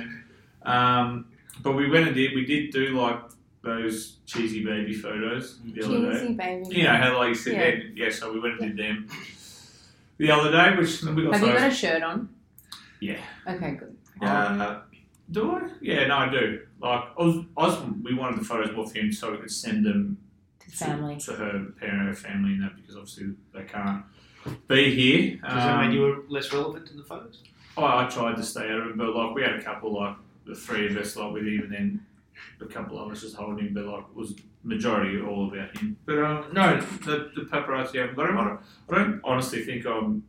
[0.64, 1.26] Um,
[1.62, 2.35] but we went and did.
[2.35, 3.18] We did do like
[3.62, 6.20] those cheesy baby photos the other day.
[6.20, 6.76] Cheesy baby.
[6.76, 7.58] You know how like you sit Yeah.
[7.60, 7.82] there.
[7.94, 9.08] Yeah, so we went and did them
[10.18, 12.28] the other day, which we got Have you got a shirt on?
[13.00, 13.20] Yeah.
[13.46, 13.96] Okay, good.
[14.22, 14.80] Uh,
[15.30, 15.68] do I?
[15.80, 16.60] Yeah, no, I do.
[16.80, 19.50] Like, I was, I was, we wanted the photos more for him so we could
[19.50, 20.18] send them
[20.60, 21.16] To family.
[21.16, 24.04] to, to her parent, her family, and that because obviously they can't
[24.68, 25.36] be here.
[25.42, 27.42] Does that Um, mean you were less relevant in the photos?
[27.76, 30.16] I, I tried to stay out of it, but like we had a couple, like
[30.46, 32.06] the three of us, like with him, and then
[32.61, 35.96] a couple of us just holding him, but like was majority all about him.
[36.07, 38.38] But um, no, the, the paparazzi haven't got him.
[38.38, 40.22] I don't, I don't honestly think I'm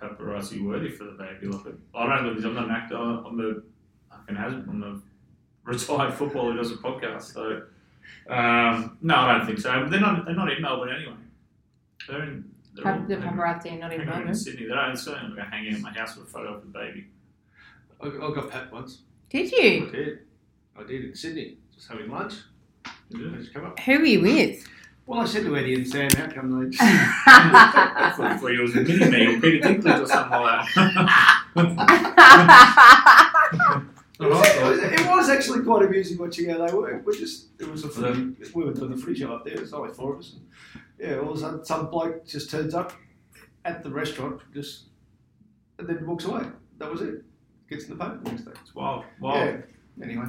[0.00, 1.46] paparazzi worthy for the baby.
[1.48, 2.44] Like, I don't look.
[2.44, 2.96] I'm not an actor.
[2.96, 7.32] I'm a fucking has I'm a retired footballer who does a podcast.
[7.34, 7.62] So
[8.32, 9.86] um, no, I don't think so.
[9.90, 10.24] They're not.
[10.24, 11.14] They're not in Melbourne anyway.
[12.08, 12.50] They're in.
[12.74, 14.34] They're all the hanging- paparazzi are not hanging in around in Melbourne.
[14.34, 14.66] Sydney.
[14.66, 16.68] They don't certainly going to hang out at my house with a photo of the
[16.68, 17.06] baby.
[18.02, 18.98] I, I got pet once.
[19.30, 19.90] Did I you?
[19.90, 20.18] did.
[20.78, 21.58] I did in Sydney.
[21.74, 22.34] Just having lunch.
[23.10, 23.78] They just come up.
[23.80, 24.66] Who were you with?
[25.06, 26.82] Well, I said to Eddie and Sam, how come they just.
[26.82, 31.42] I thought before you was a mini me or Peter Dinklage or something like that.
[34.20, 37.06] it, was, it was actually quite amusing watching how they work.
[37.06, 39.54] We just it was a footy, we were doing the footy show up there.
[39.54, 40.32] There's only four of us.
[40.32, 40.42] And,
[40.98, 42.92] yeah, all of a sudden some bloke just turns up
[43.64, 44.86] at the restaurant, just
[45.78, 46.46] and then walks away.
[46.78, 47.22] That was it.
[47.70, 48.52] Gets in the paper the next day.
[48.60, 49.04] It's wild.
[49.20, 49.38] Wild.
[49.38, 49.56] Yeah.
[50.04, 50.26] Anyway,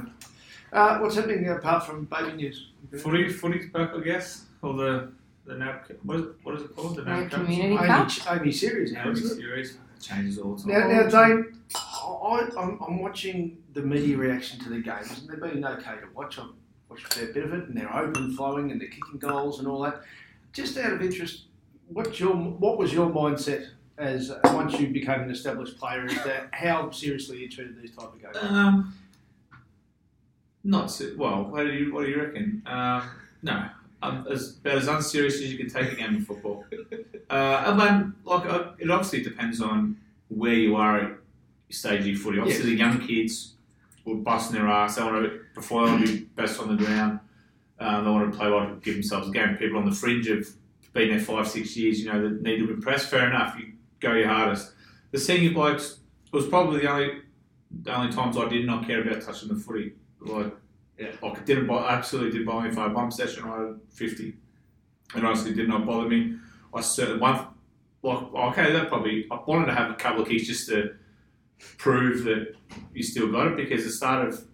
[0.72, 2.70] uh, what's happening apart from baby news?
[2.98, 4.44] Footy, footy's back, I guess.
[4.62, 5.12] Or the
[5.46, 5.80] the NAB.
[6.02, 6.28] What is it?
[6.42, 6.96] What is it called?
[6.96, 8.10] The The NAB community Only, cup?
[8.30, 9.34] only series now, isn't it?
[9.40, 9.70] series.
[9.72, 10.90] It changes all the time.
[10.90, 15.40] now now, Dane, I, I'm, I'm watching the media reaction to the games, and they've
[15.52, 16.38] been okay to watch.
[16.38, 16.46] I've
[16.88, 19.66] watched a fair bit of it, and they're open flowing, and they're kicking goals and
[19.68, 20.02] all that.
[20.52, 21.44] Just out of interest,
[21.88, 26.04] what's your what was your mindset as uh, once you became an established player?
[26.06, 28.36] Is that how seriously you treated these type of games?
[28.40, 28.94] Um,
[30.64, 31.44] not so, well.
[31.44, 32.62] What do you What do you reckon?
[32.66, 33.10] Um,
[33.42, 33.68] no,
[34.02, 36.64] um, as about as unserious as you can take a game of football.
[37.30, 39.94] Uh, and then, like, uh, it obviously depends on
[40.28, 41.18] where you are at
[41.68, 42.38] stage of your footy.
[42.38, 43.52] Obviously, the young kids
[44.06, 44.96] were busting their ass.
[44.96, 47.20] They want to before they want to be best on the ground.
[47.78, 49.58] Um, they want to play well to give themselves a game.
[49.58, 50.48] People on the fringe of
[50.94, 53.06] been there five, six years, you know, that need to impress.
[53.06, 53.56] Fair enough.
[53.58, 54.72] You go your hardest.
[55.10, 57.20] The senior blokes it was probably the only
[57.82, 59.92] the only times I did not care about touching the footy.
[60.20, 60.54] Like,
[60.98, 63.56] yeah, like it didn't bo- absolutely didn't bother me if I had one session I
[63.60, 64.34] had fifty.
[65.14, 66.36] It honestly did not bother me.
[66.74, 67.46] I certainly one
[68.02, 70.94] like okay, that probably I wanted to have a couple of kicks just to
[71.78, 72.54] prove that
[72.94, 74.44] you still got it because the start of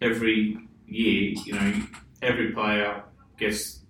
[0.00, 1.82] every year, you know,
[2.22, 3.02] every player
[3.38, 3.80] gets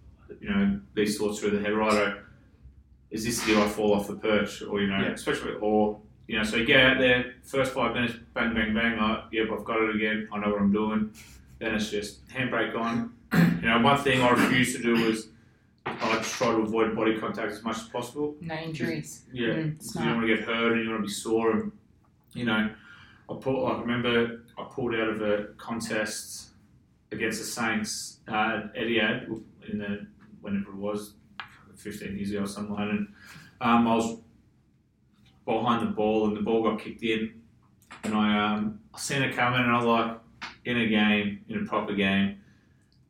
[0.41, 1.73] you know these thoughts through the head.
[1.73, 2.23] Righto,
[3.11, 5.11] is this the year I fall off the perch, or you know, Yeah.
[5.13, 8.99] especially or you know, so you get out there, first five minutes, bang, bang, bang,
[8.99, 11.11] like, yep, I've got it again, I know what I'm doing.
[11.59, 13.15] Then it's just handbrake on.
[13.33, 15.29] you know, one thing I refused to do was
[15.87, 18.37] I try to avoid body contact as much as possible.
[18.41, 19.25] No injuries.
[19.33, 21.51] Yeah, Mm, you don't want to get hurt and you want to be sore.
[21.53, 21.73] And
[22.35, 22.71] you know,
[23.31, 23.73] I pulled.
[23.73, 26.51] I remember I pulled out of a contest
[27.11, 29.29] against the Saints uh, at Etihad
[29.71, 30.07] in the
[30.43, 31.15] whenever it was,
[31.77, 32.91] 15 years ago or something like that.
[32.95, 33.09] And
[33.63, 34.21] um, I was
[35.57, 37.33] behind the ball and the ball got kicked in,
[38.05, 40.19] and I um, I seen it coming and I was like,
[40.65, 42.39] in a game, in a proper game.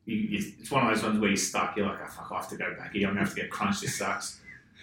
[0.04, 1.76] You, it's one of those ones where you're stuck.
[1.76, 3.08] You're like, oh, fuck, I have to go back here.
[3.08, 3.82] I'm gonna have to get crunched.
[3.82, 4.40] This sucks.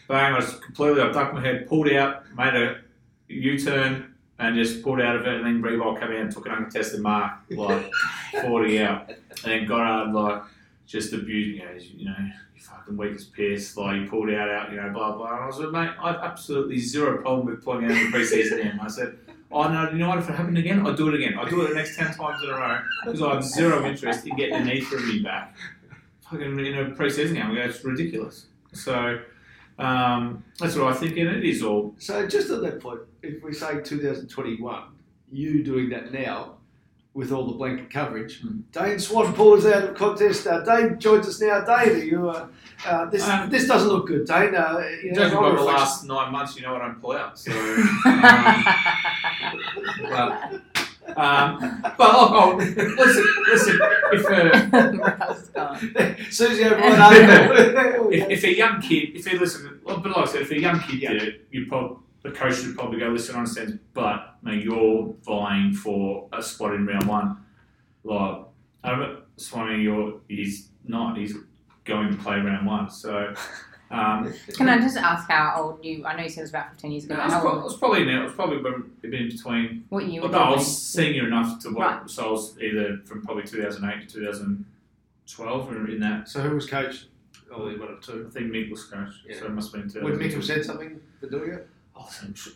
[0.07, 0.33] Bang!
[0.33, 1.01] I was completely.
[1.01, 2.81] I ducked my head, pulled out, made a
[3.27, 5.33] U-turn, and just pulled out of it.
[5.33, 7.91] And then Riewoldt came out and took an uncontested mark, like
[8.41, 10.43] 40 out, and then got out like
[10.85, 11.79] just abusing you.
[11.97, 13.75] You know, you fucking weak as piss.
[13.77, 14.71] Like you pulled out, out.
[14.71, 15.33] You know, blah blah.
[15.33, 18.17] And I was like, mate, I have absolutely zero problem with pulling out in the
[18.17, 18.79] preseason game.
[18.81, 19.17] I said.
[19.51, 19.89] Oh no!
[19.91, 20.17] You know what?
[20.17, 21.37] If it happened again, I'd do it again.
[21.37, 24.25] I'd do it the next ten times in a row because I have zero interest
[24.25, 25.55] in getting a knee from me back.
[26.29, 28.47] Fucking you know, pre-season game, it's ridiculous.
[28.73, 29.21] So
[29.77, 31.95] um, that's what I think, and it is all.
[31.99, 34.83] So just at that point, if we say 2021,
[35.31, 36.54] you doing that now
[37.15, 38.59] with all the blanket coverage, Hmm.
[38.73, 40.45] Dane Swan pulls out of contest.
[40.45, 41.61] Uh, Dane joins us now.
[41.61, 42.47] Dane, are you, uh,
[42.85, 44.53] uh, this Um, this doesn't look good, Dane.
[44.53, 47.39] Uh, you know, Judging by the last nine months, you know I don't pull out.
[47.39, 47.51] So,
[48.05, 48.63] um,
[50.09, 50.61] but,
[51.17, 53.79] um, but oh, oh, listen, listen.
[54.11, 54.25] If
[55.55, 56.75] a Susie over
[58.11, 60.81] if, if a young kid, if he listen, but like I said, if a young
[60.81, 61.13] kid Yeah.
[61.13, 63.35] did it, you probably the coach should probably go listen.
[63.35, 67.37] I understand, but mate, you're vying for a spot in round one.
[68.03, 68.37] Like,
[68.83, 71.17] I don't, Swanee, you're he's not.
[71.17, 71.35] He's
[71.83, 72.89] going to play round one.
[72.89, 73.33] So,
[73.91, 76.03] Um, Can I just ask how old you?
[76.05, 77.15] I know you said it was about 15 years ago.
[77.15, 78.21] no, but I was, how pro- I was probably now.
[78.21, 79.85] It was probably when- in between.
[79.89, 81.77] what year Well, were no, I you was senior enough to work.
[82.01, 82.09] Right.
[82.09, 86.27] So I was either from probably 2008 to 2012, or in that.
[86.27, 87.05] So who was coach?
[87.53, 88.29] Oh, one of I two.
[88.33, 89.13] think Mick was coach.
[89.27, 89.37] Yeah.
[89.39, 90.03] So it must have been.
[90.03, 90.19] Would 2012.
[90.19, 91.69] Mick have said something for doing it?
[91.95, 92.53] Oh, I'm sure.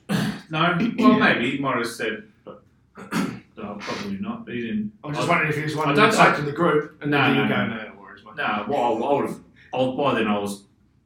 [0.50, 2.64] no, well, maybe Morris said, but
[3.58, 4.48] no, probably not.
[4.50, 4.92] He didn't.
[5.04, 7.02] I'm just I- wondering if he was one I who don't say- to the group
[7.02, 7.68] and No, no, you go, no.
[7.68, 8.36] no, no worries, mate.
[8.36, 9.40] No, well, I, I would have.
[9.74, 10.64] I, by then, I was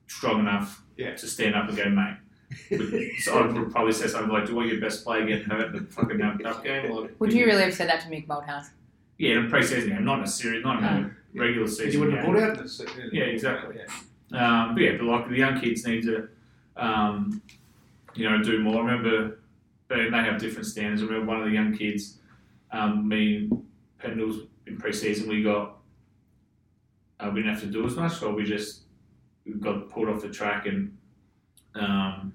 [0.07, 1.13] strong enough Yeah.
[1.15, 2.17] to stand up and go, mate.
[3.19, 5.73] so I would probably say something like, "Do you want your best player getting hurt
[5.75, 8.27] in a fucking um, cup game?" Or, Would you really have said that to Mick
[8.27, 8.67] Malthouse?
[9.17, 11.99] Yeah, in a pre-season game, not in a series, not in a regular season you
[11.99, 12.35] wouldn't game.
[12.35, 12.81] have pulled out in this.
[13.11, 13.77] Yeah, exactly.
[14.31, 14.61] Yeah.
[14.63, 16.27] Um, but yeah, but like the young kids need to,
[16.77, 17.41] um,
[18.15, 18.81] you know, do more.
[18.83, 19.39] I remember,
[19.87, 21.01] but they have different standards.
[21.01, 22.19] I remember one of the young kids,
[22.71, 23.65] um, me and
[24.01, 25.77] Pendles in pre-season, we got,
[27.19, 28.81] uh, we didn't have to do as much, so we just
[29.45, 30.95] we got pulled off the track and,
[31.75, 32.33] um,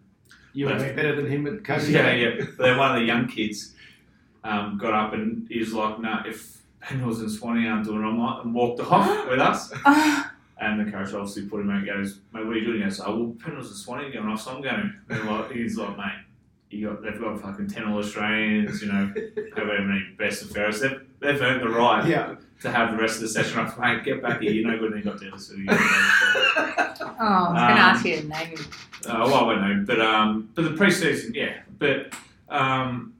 [0.53, 1.95] You would have been better than him at coaching.
[1.95, 2.31] yeah, yeah.
[2.39, 3.75] But then one of the young kids
[4.45, 8.07] um, got up and he was like, "No, if Pendles and Swanee aren't doing it,
[8.07, 9.73] I'm not," and walked off with us.
[10.61, 12.79] And the coach obviously put him out and goes, mate, what are you doing?
[12.79, 14.93] He goes, oh, well, Pendles and Swanee are going off, so I'm going.
[15.09, 16.13] And like, he's like, mate,
[16.71, 19.13] you got, they've got fucking 10 All Australians, you know,
[19.57, 20.83] however many best and fairest.
[20.83, 22.35] They've, they've earned the right Yeah.
[22.63, 23.79] to have the rest of the session off.
[23.79, 24.51] Mate, get back here.
[24.51, 24.93] You're no good.
[24.95, 25.65] And he got down to City.
[25.69, 25.77] Uh,
[27.21, 28.65] Oh, I was going to Um, ask you to name him.
[29.07, 29.85] well, I won't know.
[29.87, 31.61] But, um, but the preseason, yeah.
[31.79, 32.15] But,
[32.49, 33.15] um,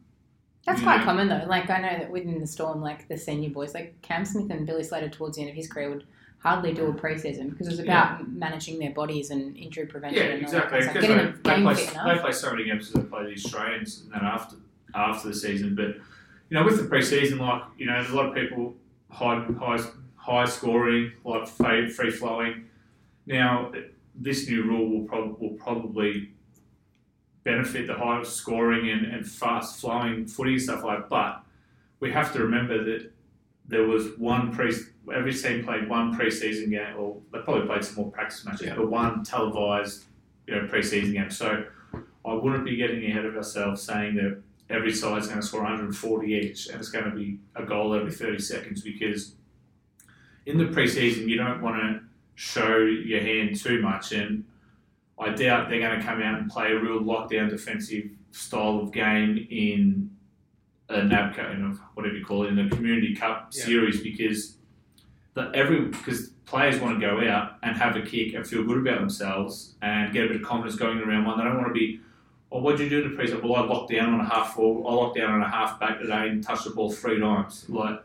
[0.67, 1.45] That's quite know, common though.
[1.49, 4.67] Like I know that within the storm, like the senior boys, like Cam Smith and
[4.67, 6.05] Billy Slater towards the end of his career would
[6.39, 10.31] hardly do a preseason because it was about managing their bodies and injury prevention Yeah,
[10.35, 10.81] and exactly.
[10.81, 11.05] that kind of
[11.37, 11.43] stuff.
[11.43, 13.33] Because Getting they, them they, play, they play so many games as they play the
[13.33, 14.57] Australians and then after
[14.95, 15.75] after the season.
[15.75, 15.97] But
[16.49, 18.75] you know, with the preseason, like you know, there's a lot of people
[19.11, 19.79] high high
[20.17, 22.67] high scoring, like free free flowing.
[23.27, 23.73] Now,
[24.15, 26.31] this new rule will, prob- will probably
[27.45, 31.01] benefit the high scoring and, and fast flowing footy and stuff like.
[31.01, 31.09] that.
[31.11, 31.43] But
[32.01, 33.11] we have to remember that
[33.69, 34.73] there was one pre
[35.15, 38.77] every team played one preseason game, or they probably played some more practice matches, Yeah.
[38.77, 40.05] but one televised
[40.47, 41.31] you know preseason game.
[41.31, 41.65] So
[42.27, 46.33] I wouldn't be getting ahead of ourselves saying that every side's going to score 140
[46.35, 49.35] each and it's going to be a goal every 30 seconds because
[50.45, 52.01] in the preseason you don't want to
[52.35, 54.45] show your hand too much and
[55.19, 58.93] I doubt they're going to come out and play a real lockdown defensive style of
[58.93, 60.11] game in
[60.89, 63.65] a NAB Cup, you know, whatever you call it, in the Community Cup Yeah.
[63.65, 64.57] series because
[65.35, 68.79] the every because players want to go out and have a kick and feel good
[68.79, 71.37] about themselves and get a bit of confidence going around one.
[71.39, 72.01] They don't want to be,
[72.51, 73.43] oh, what did you do in the preseason?
[73.43, 76.01] Well, I locked down on a half forward, I locked down on a half back
[76.01, 77.67] today and touched the ball three times.
[77.69, 78.01] Like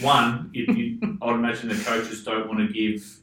[0.00, 3.20] one, you, you, I'd imagine the coaches don't want to give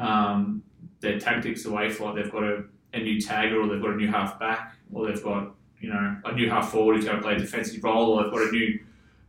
[0.00, 0.62] um,
[1.00, 2.64] their tactics away for like they've got a,
[2.94, 6.16] a new tagger or they've got a new half back or they've got you know
[6.24, 8.50] a new half forward who's going to play a defensive role or they've got a
[8.50, 8.80] new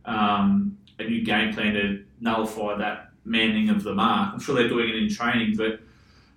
[0.04, 4.34] um, a new game plan to nullify that manning of the mark.
[4.34, 5.80] I'm sure they're doing it in training, but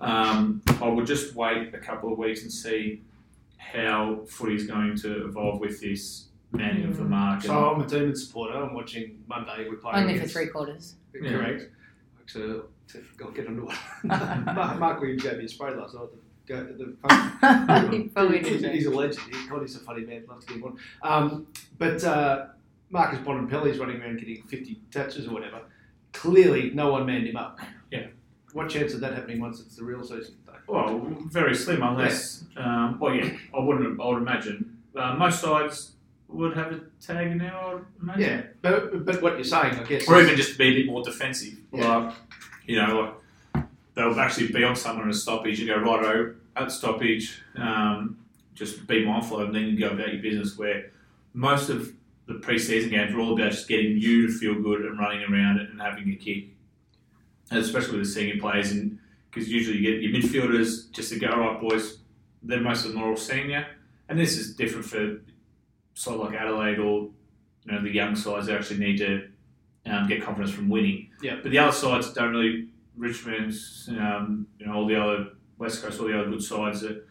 [0.01, 3.01] um, I would just wait a couple of weeks and see
[3.58, 7.41] how footy is going to evolve with this manning of the mark.
[7.41, 8.58] So I'm a Demon supporter.
[8.58, 9.67] I'm watching Monday.
[9.67, 10.95] We're playing Only for three quarters.
[11.13, 11.69] Correct.
[12.21, 12.62] Actually,
[13.23, 13.78] I'll get onto it.
[14.04, 16.10] Mark, Mark Williams gave me a spray last night.
[16.47, 19.34] The, the, You he's, he's a legend.
[19.34, 20.25] He, God, he's a funny man.
[20.29, 20.77] Love to get one.
[21.01, 22.47] Um, but uh,
[22.89, 25.62] Marcus Bontempelli's running around getting 50 touches or whatever.
[26.13, 27.60] Clearly, no one manned him up.
[27.91, 28.08] Yeah.
[28.53, 30.36] What chance of that happening once it's the real season?
[30.45, 30.53] Though?
[30.67, 32.45] Well, very slim, unless.
[32.55, 33.99] Um, well, yeah, I wouldn't.
[33.99, 35.91] I would imagine uh, most sides
[36.27, 37.60] would have a tag now.
[37.60, 38.21] I would imagine.
[38.21, 41.03] Yeah, but but what you're saying, I guess, or even just be a bit more
[41.03, 41.58] defensive.
[41.71, 41.97] Yeah.
[41.97, 42.15] Like,
[42.65, 43.13] you know, like
[43.95, 45.60] they'll actually be on someone at a stoppage.
[45.60, 47.41] and go right righto at stoppage.
[47.55, 48.17] Um,
[48.53, 50.58] just be mindful of, and then you go about your business.
[50.58, 50.91] Where
[51.34, 51.91] most of
[52.27, 55.60] the preseason games are all about just getting you to feel good and running around
[55.60, 56.45] it and having a kick,
[57.51, 58.71] and especially with the senior players.
[58.71, 61.99] And because usually you get your midfielders just to go, all right, boys.
[62.43, 63.65] They're most of them are all senior,
[64.08, 65.19] and this is different for
[65.95, 67.10] side like Adelaide or
[67.63, 68.45] you know the young sides.
[68.45, 69.27] They actually need to
[69.88, 71.10] um, get confidence from winning.
[71.21, 71.38] Yeah.
[71.41, 72.67] But the other sides don't really.
[72.97, 75.27] Richmond's, um, you know, all the other
[75.58, 77.05] West Coast, all the other good sides that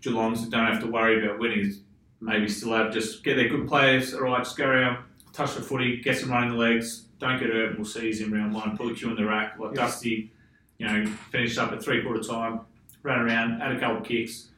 [0.00, 1.72] Geelong's that don't have to worry about winning.
[2.20, 4.14] Maybe still have just get their good players.
[4.14, 7.02] All right, just go around, touch the footy, get some running the legs.
[7.18, 7.70] Don't get hurt.
[7.70, 8.76] and We'll see you in round one.
[8.76, 9.82] Put a queue in the rack like Yeah.
[9.82, 10.30] Dusty.
[10.78, 12.60] You know, finished up at three quarter time,
[13.02, 14.48] ran around, had a couple of kicks,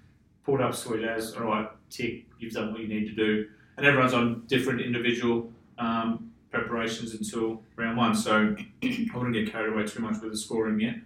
[0.44, 1.34] pulled up sweet as.
[1.34, 2.24] All right, tick.
[2.38, 3.48] You've done what you need to do.
[3.76, 8.14] And everyone's on different individual um, preparations until round one.
[8.14, 10.96] So I wouldn't get carried away too much with the scoring yet.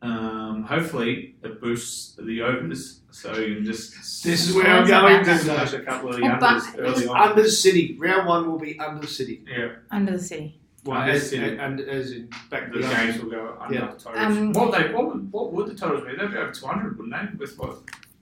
[0.00, 3.94] Um, hopefully, it boosts the overs, so you can just.
[4.22, 7.30] This is where I'm going to smash a couple of the unders but- early on.
[7.30, 7.96] Under the City.
[7.98, 9.42] Round one will be under the City.
[9.50, 10.60] Yeah, Under the city.
[10.84, 11.56] well, as, City.
[11.58, 13.86] and, as in back the the games will go under Yeah.
[13.98, 14.06] totals.
[14.14, 16.10] Um, what they what would, what would the totals be?
[16.16, 17.36] They'd be over two hundred, wouldn't they?
[17.36, 17.78] With what?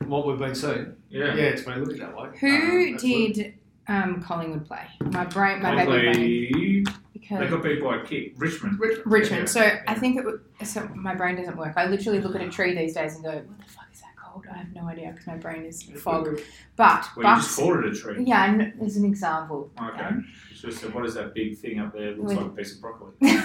[0.06, 0.94] what we've been seeing.
[1.10, 1.34] Yeah.
[1.34, 2.30] Yeah, it's been looking that way.
[2.40, 3.32] Who Um, absolutely.
[3.34, 3.54] did
[3.88, 4.87] um, Collingwood play?
[5.12, 6.85] My brain, my baby brain.
[7.12, 8.35] Because they got beat by a kick.
[8.37, 8.79] Richmond.
[9.05, 9.42] Richmond.
[9.42, 9.44] Yeah.
[9.46, 10.40] So I think it would.
[10.64, 11.75] So my brain doesn't work.
[11.77, 14.14] I literally look at a tree these days and go, "What the fuck is that
[14.16, 16.40] called?" I have no idea because my brain is fog.
[16.77, 18.25] But Well, you just called it a tree.
[18.25, 19.70] Yeah, and as an example.
[19.83, 20.09] Okay.
[20.53, 22.11] It's just what is that big thing up there?
[22.11, 23.12] It looks With- like a piece of broccoli.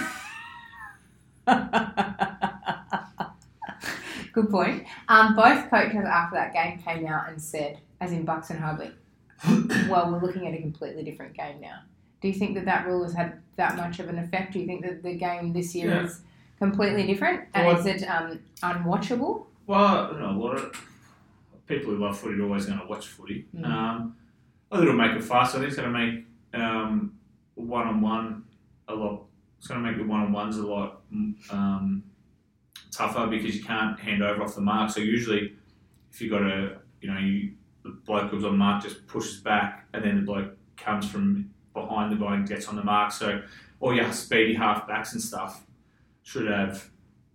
[4.32, 4.84] Good point.
[5.08, 8.92] Um, both coaches after that game came out and said, as in Bucks and Hardwick,
[9.88, 11.80] well, we're looking at a completely different game now.
[12.20, 14.52] Do you think that that rule has had that much of an effect?
[14.52, 16.04] Do you think that the game this year Yeah.
[16.04, 16.20] is
[16.58, 17.48] completely different?
[17.54, 19.46] And Well, is it um, unwatchable?
[19.66, 20.72] Well, know, a lot of
[21.66, 23.46] people who love footy are always going to watch footy.
[23.56, 23.64] Mm.
[23.64, 24.16] Um,
[24.70, 25.58] I think it'll make it faster.
[25.58, 26.24] I think it's going to make
[26.54, 27.14] um,
[27.54, 28.44] one-on-one
[28.88, 29.24] a lot.
[29.58, 31.02] It's going to make the one-on-ones a lot
[31.50, 32.02] um,
[32.90, 34.90] tougher because you can't hand over off the mark.
[34.90, 35.52] So usually,
[36.10, 39.86] if you've got a, you know, you, the bloke who's on mark just pushes back,
[39.92, 43.12] and then the bloke comes from behind the guy and gets on the mark.
[43.12, 43.42] So
[43.80, 45.64] all your speedy half backs and stuff
[46.22, 46.88] should have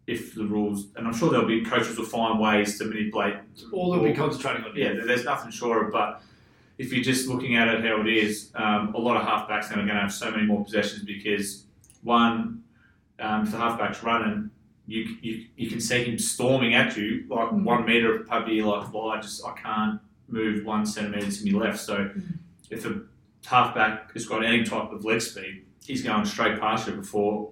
[0.06, 3.36] if the rules, and I'm sure there'll be coaches will find ways to manipulate.
[3.74, 4.74] All they'll be concentrating on.
[4.76, 6.22] Yeah, there's nothing sure but
[6.78, 9.82] if you're just looking at it how it is, um, a lot of halfbacks now
[9.82, 11.66] are going to have so many more possessions because
[12.04, 12.64] one,
[13.20, 14.50] um, if the halfback's running,
[14.86, 17.64] you, you you can see him storming at you like Mm.
[17.64, 21.66] one meter probably you're like, well, I just I can't move one centimetre to my
[21.66, 21.80] left.
[21.80, 22.10] So
[22.70, 23.02] if a
[23.46, 27.52] halfback has got any type of leg speed, he's going straight past you before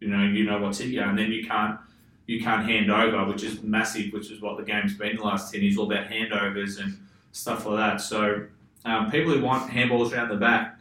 [0.00, 1.78] you know you know what's in you, and then you can't
[2.26, 5.52] you can't hand over, which is massive, which is what the game's been the last
[5.52, 6.98] ten years, all about handovers and
[7.32, 8.00] stuff like that.
[8.00, 8.46] So
[8.84, 10.78] um, people who want handballs around the back,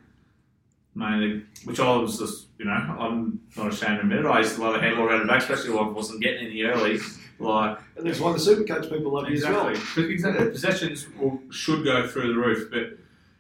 [0.96, 4.26] mainly, which I was just you know I'm not ashamed to admit it.
[4.26, 6.64] I used to love a handball around the back, especially when I wasn't getting any
[6.64, 7.00] early.
[7.44, 9.68] Like And that's why the super coach people love you as well.
[9.70, 10.04] Exactly.
[10.04, 10.50] But exactly.
[10.50, 12.98] Possessions will, should go through the roof, but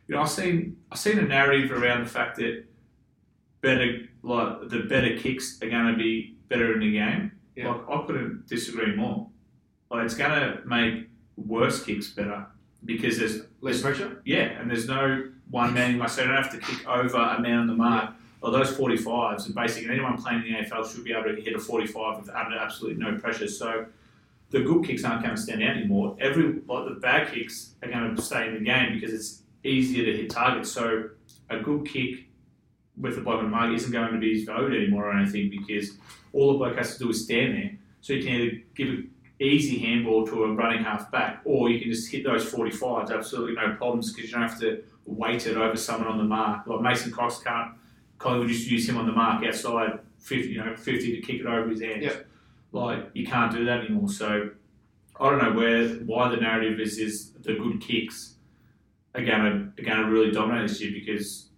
[0.07, 2.65] you know, I've seen I've seen a narrative around the fact that
[3.61, 7.31] better like the better kicks are going to be better in the game.
[7.55, 7.71] Yeah.
[7.71, 9.27] Like I couldn't disagree more.
[9.89, 12.47] Like it's going to make worse kicks better
[12.85, 14.21] because there's Less pressure.
[14.25, 17.59] yeah, and there's no one man so you don't have to kick over a man
[17.59, 18.13] on the mark.
[18.43, 21.55] Well, those 45s, and basically anyone playing in the AFL should be able to hit
[21.55, 23.47] a 45 with under absolutely no pressure.
[23.47, 23.85] So
[24.49, 26.17] the good kicks aren't going to stand out anymore.
[26.19, 30.03] Every like the bad kicks are going to stay in the game because it's easier
[30.03, 30.69] to hit targets.
[30.69, 31.11] So
[31.49, 32.25] a good kick
[32.97, 35.91] with the bloke on mark isn't going to be as valued anymore or anything because
[36.33, 37.71] all the bloke has to do is stand there.
[38.01, 41.79] So you can either give an easy handball to a running half back or you
[41.79, 45.55] can just hit those 45s, absolutely no problems because you don't have to weight it
[45.55, 46.67] over someone on the mark.
[46.67, 47.71] Like Mason Cox can't,
[48.23, 51.41] Collingwood used to use him on the mark outside 50, you know, 50 to kick
[51.41, 52.03] it over his hands.
[52.03, 52.27] Yep.
[52.71, 54.09] Like you can't do that anymore.
[54.09, 54.49] So
[55.19, 58.35] I don't know where why the narrative is is the good kicks
[59.13, 61.49] are gonna are gonna really dominate this year because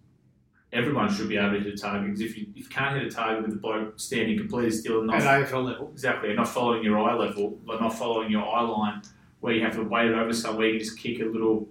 [0.73, 2.05] everyone should be able to hit a target.
[2.07, 4.99] Because if you, if you can't hit a target with the bloke standing completely still
[4.99, 5.89] and not At AFL level.
[5.93, 9.01] exactly and not following your eye level, but not following your eye line,
[9.39, 11.69] where you have to wait it over somewhere, you just kick a little,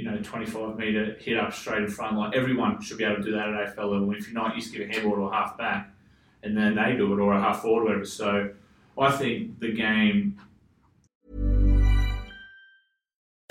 [0.00, 2.16] you know, 25 metre hit up straight in front.
[2.16, 4.12] Like everyone should be able to do that at AFL level.
[4.12, 5.92] If you're not, you just give a handball to a half back,
[6.42, 8.04] and then they do it, or a half forward, or whatever.
[8.06, 8.50] So
[8.98, 10.40] I think the game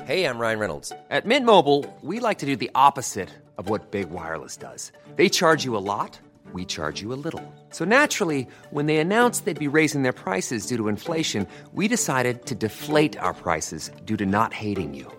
[0.05, 0.91] Hey, I'm Ryan Reynolds.
[1.11, 4.91] At Mint Mobile, we like to do the opposite of what Big Wireless does.
[5.17, 6.19] They charge you a lot,
[6.51, 7.43] we charge you a little.
[7.69, 12.47] So naturally, when they announced they'd be raising their prices due to inflation, we decided
[12.47, 15.18] to deflate our prices due to not hating you.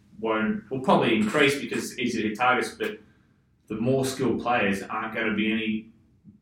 [0.21, 2.99] won't will probably increase because it's easier to hit targets, but
[3.67, 5.89] the more skilled players aren't going to be any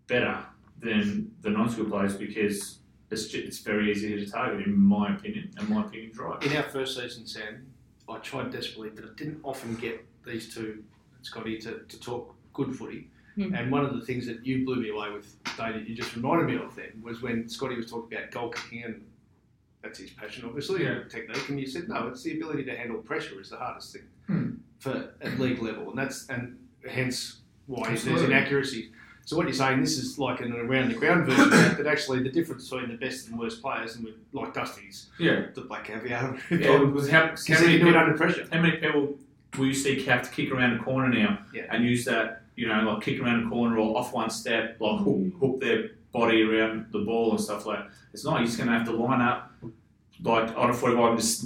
[0.07, 0.37] better
[0.79, 2.79] than the non-skilled players because
[3.11, 6.41] it's ju- it's very easy to target, in my opinion, and my opinion's right.
[6.43, 7.65] In our first season, Sam,
[8.07, 10.83] I tried desperately, but I didn't often get these two,
[11.21, 13.09] Scotty, to, to talk good footy.
[13.35, 13.53] Hmm.
[13.53, 16.47] And one of the things that you blew me away with, Dave, you just reminded
[16.47, 19.05] me of then, was when Scotty was talking about goal kicking, and
[19.81, 20.91] that's his passion, obviously, Yeah.
[21.01, 21.49] and technique.
[21.49, 24.49] And you said, no, it's the ability to handle pressure is the hardest thing Hmm.
[24.79, 26.57] for at league level, and that's and
[26.89, 28.25] hence why there's Absolutely.
[28.35, 28.89] inaccuracies.
[29.25, 31.87] So what you're saying, this is like an around the ground version of that, that
[31.87, 35.47] actually the difference between the best and worst players, and with like Dusty's, Yeah.
[35.53, 38.47] the black caviar, Yeah, because how, how many do it people, under pressure.
[38.51, 39.17] how many people
[39.57, 41.65] will you see have to kick around the corner now Yeah.
[41.69, 44.99] and use that, you know, like kick around the corner or off one step, like
[45.01, 47.89] hook, hook their body around the ball and stuff like that.
[48.13, 49.51] It's not, you're just going to have to line up
[50.23, 51.45] like on a 45 and just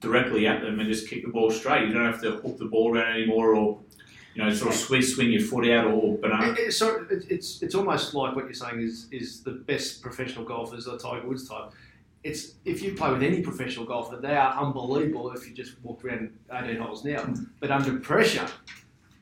[0.00, 1.88] directly at them and just kick the ball straight.
[1.88, 3.78] You don't have to hook the ball around anymore or,
[4.34, 6.52] you know, sort of swing, swing your foot out or banana.
[6.52, 10.02] It- it's, so, it- it's it's almost like what you're saying is is the best
[10.02, 11.72] professional golfers, the Tiger Woods type.
[12.22, 15.30] It's if you play with any professional golfer, they are unbelievable.
[15.32, 17.24] If you just walk around 18 holes now,
[17.60, 18.46] but under pressure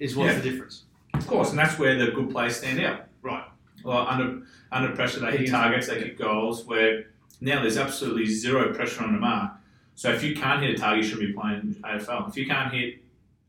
[0.01, 0.41] is what's Yeah.
[0.41, 0.85] the difference.
[1.15, 3.03] Of course, and that's where the good players stand out.
[3.23, 3.45] Right.
[3.85, 4.43] Well, under
[4.75, 6.65] under pressure, they hit targets, they kick goals.
[6.67, 7.05] Where
[7.41, 9.53] now there's absolutely zero pressure on the mark.
[9.95, 12.29] So if you can't hit a target, you should be playing AFL.
[12.29, 12.97] If you can't hit,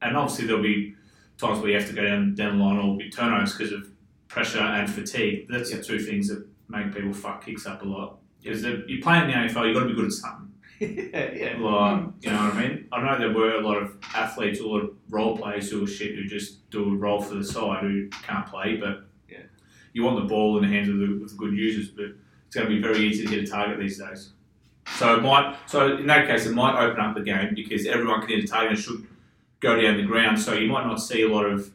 [0.01, 0.95] and obviously there'll be
[1.37, 3.89] times where you have to go down down the line, or be turnovers because of
[4.27, 5.47] pressure and fatigue.
[5.49, 8.19] That's the two things that make people fuck kicks up a lot.
[8.41, 10.51] Because you're playing in the AFL, you've got to be good at something.
[10.79, 11.57] yeah, yeah.
[11.57, 12.09] Like, hmm.
[12.21, 12.87] you know what I mean?
[12.91, 15.87] I know there were a lot of athletes, a lot of role players who are
[15.87, 19.39] shit who just do a role for the side who can't play, but Yeah.
[19.95, 22.07] You want the ball in the hands of the, of the good users, but
[22.47, 24.33] it's going to be very easy to hit a target these days.
[24.97, 28.19] So it might, so in that case, it might open up the game because everyone
[28.19, 29.07] can hit a target and should
[29.61, 30.37] go down the ground.
[30.37, 31.71] So you might not see a lot of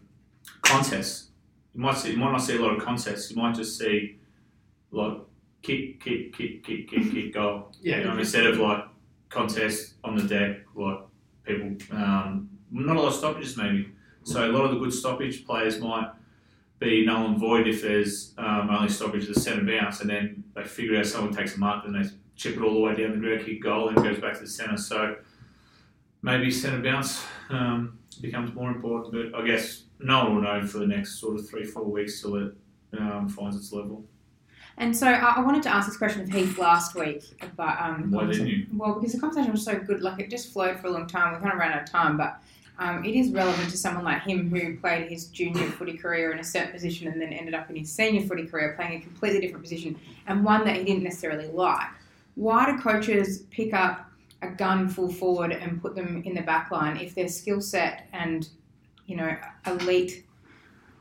[0.60, 1.30] contests.
[1.74, 3.30] You might see, you might not see a lot of contests.
[3.30, 4.18] You might just see
[4.90, 5.16] like
[5.62, 7.72] kick, kick, kick, kick, kick, kick, goal.
[7.80, 8.00] Yeah.
[8.00, 8.84] You know, instead of like
[9.30, 10.98] contests on the deck, like
[11.44, 13.88] people, um, not a lot of stoppages maybe.
[14.24, 16.10] So a lot of the good stoppage players might
[16.80, 20.42] be null and void if there's um, only stoppage of the centre bounce, and then
[20.54, 23.12] they figure out someone takes a mark, then they chip it all the way down
[23.12, 24.78] the ground, kick goal, and goes back to the centre.
[24.78, 25.16] So
[26.22, 30.78] maybe centre bounce um, becomes more important, but I guess no one will know for
[30.78, 32.54] the next sort of three, four weeks till it
[32.98, 34.04] um, finds its level.
[34.78, 37.22] And so I, I wanted to ask this question of Heath last week,
[37.56, 38.66] but um, Why didn't you?
[38.72, 41.34] Well, because the conversation was so good, like it just flowed for a long time.
[41.34, 42.40] We kind of ran out of time, but
[42.80, 46.38] um, it is relevant to someone like him who played his junior footy career in
[46.38, 49.38] a certain position and then ended up in his senior footy career playing a completely
[49.38, 51.88] different position and one that he didn't necessarily like.
[52.36, 54.10] Why do coaches pick up
[54.40, 58.08] a gun full forward and put them in the back line if their skill set
[58.14, 58.48] and
[59.04, 60.24] you know elite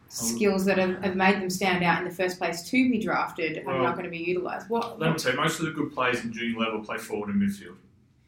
[0.09, 3.59] skills that have, have made them stand out in the first place to be drafted
[3.59, 4.69] are Well, not going to be utilised?
[4.69, 4.99] What?
[4.99, 7.41] Let me tell you, most of the good players in junior level play forward and
[7.41, 7.75] midfield.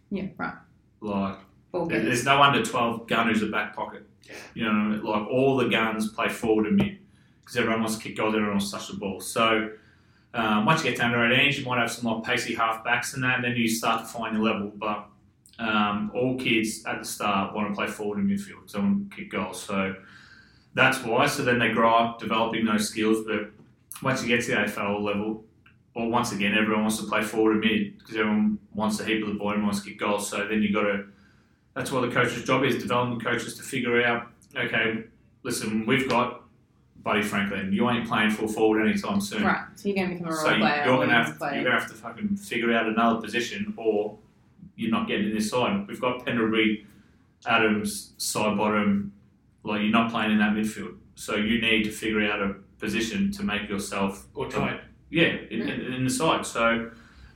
[0.09, 0.53] Yeah, right.
[1.01, 1.39] Like
[1.73, 4.03] There's no under 12 gun who's a back pocket.
[4.53, 6.99] You know, like all the guns play forward and mid
[7.39, 9.19] because everyone wants to kick goals, everyone wants to touch the ball.
[9.19, 9.71] So
[10.33, 13.13] um, once you get to under 18, you might have some like pacey half backs
[13.13, 14.71] and that, and then you start to find your level.
[14.75, 15.07] But
[15.59, 19.09] um, all kids at the start want to play forward and midfield because they want
[19.09, 19.61] to kick goals.
[19.61, 19.95] So
[20.73, 21.27] that's why.
[21.27, 23.25] So then they grow up developing those skills.
[23.25, 23.51] But
[24.01, 25.43] once you get to the AFL level,
[25.95, 29.23] well, once again, everyone wants to play forward and mid because everyone wants to heap
[29.23, 30.29] of the ball and wants to kick goals.
[30.29, 31.05] So then you've got to
[31.73, 35.03] that's what the coach's job is development coaches to figure out okay
[35.43, 36.43] listen we've got
[37.03, 39.65] buddy franklin you ain't playing full forward anytime soon Right.
[39.75, 40.75] So you're going to become a role so player.
[40.77, 41.55] you're gonna you're have play.
[41.55, 44.17] you're gonna have to fucking figure out another position or
[44.75, 46.85] you're not getting in this side we've got pendlebury
[47.47, 49.09] adams Sidebottom
[49.63, 53.31] like you're not playing in that midfield so you need to figure out a position
[53.31, 54.81] to make yourself Or try it.
[55.11, 56.43] yeah, in, in, in the side.
[56.47, 56.89] So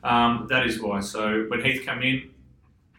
[0.04, 1.02] um, that is why.
[1.02, 2.32] So when Heath came in,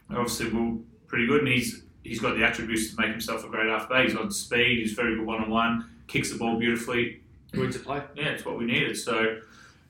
[0.09, 0.77] obviously we we're
[1.07, 4.05] pretty good, and he's he's got the attributes to make himself a great halfback.
[4.05, 4.79] He's got speed.
[4.79, 5.89] He's very good one on one.
[6.07, 7.21] Kicks the ball beautifully.
[7.51, 8.01] Good to play.
[8.15, 8.97] Yeah, it's what we needed.
[8.97, 9.39] So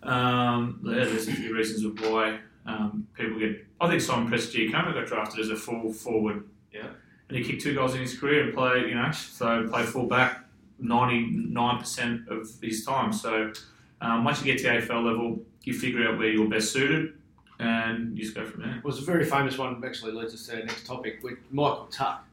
[0.03, 3.65] um, yeah, there's a few reasons of why um, people get.
[3.79, 6.47] I think Simon Prestige got drafted as a full forward.
[6.73, 6.87] Yeah.
[7.29, 10.07] And he kicked two goals in his career and played, you know, so played full
[10.07, 10.45] back
[10.81, 13.11] 99% of his time.
[13.11, 13.51] So
[13.99, 17.13] um, once you get to AFL level, you figure out where you're best suited
[17.59, 18.79] and you just go from there.
[18.83, 19.83] was a very famous one.
[19.85, 22.23] Actually, leads us to our next topic with Michael Tuck.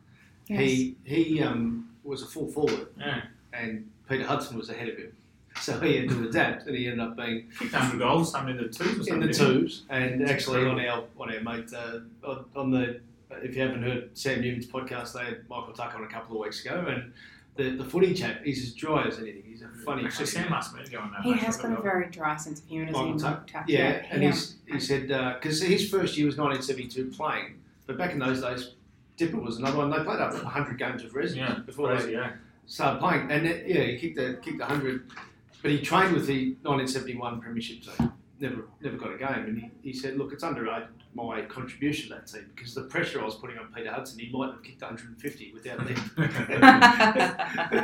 [0.47, 0.61] Yes.
[0.61, 3.23] He he um, was a full forward, Yeah.
[3.53, 5.13] and Peter Hudson was ahead of him,
[5.59, 8.59] so he had to adapt, and he ended up being Kicked 100 goals, some in
[8.59, 9.85] the twos or in the didn't twos.
[9.89, 13.01] And actually, on our on our mate uh, on- on the
[13.43, 16.43] if you haven't heard Sam Newman's podcast, they had Michael Tuck on a couple of
[16.43, 17.13] weeks ago, and
[17.57, 19.45] the, the footy chap, he's as dry as anything.
[19.47, 20.05] He's a funny.
[20.05, 21.23] Actually, fucking- Sam asked me to on that.
[21.23, 21.41] He mate.
[21.41, 23.19] has I've got a very dry sense of humour, doesn't he?
[23.19, 23.47] Tuck.
[23.47, 23.65] Tuck?
[23.69, 24.31] Yeah, and yeah.
[24.31, 28.41] he's, he said uh, because his first year was 1972 playing, but back in those
[28.41, 28.75] days,
[29.17, 29.91] Dipper was another one.
[29.91, 32.33] They played up 100 games of residence Yeah, before crazy, they yeah.
[32.67, 35.11] started playing, and it, yeah, he kicked the kicked 100,
[35.63, 38.13] but he trained with the 1971 Premiership team.
[38.41, 42.15] Never, never got a game, and he, he said, "Look, it's underrated my contribution to
[42.17, 44.83] that team because the pressure I was putting on Peter Hudson, he might have kicked
[44.83, 45.95] 150 without me."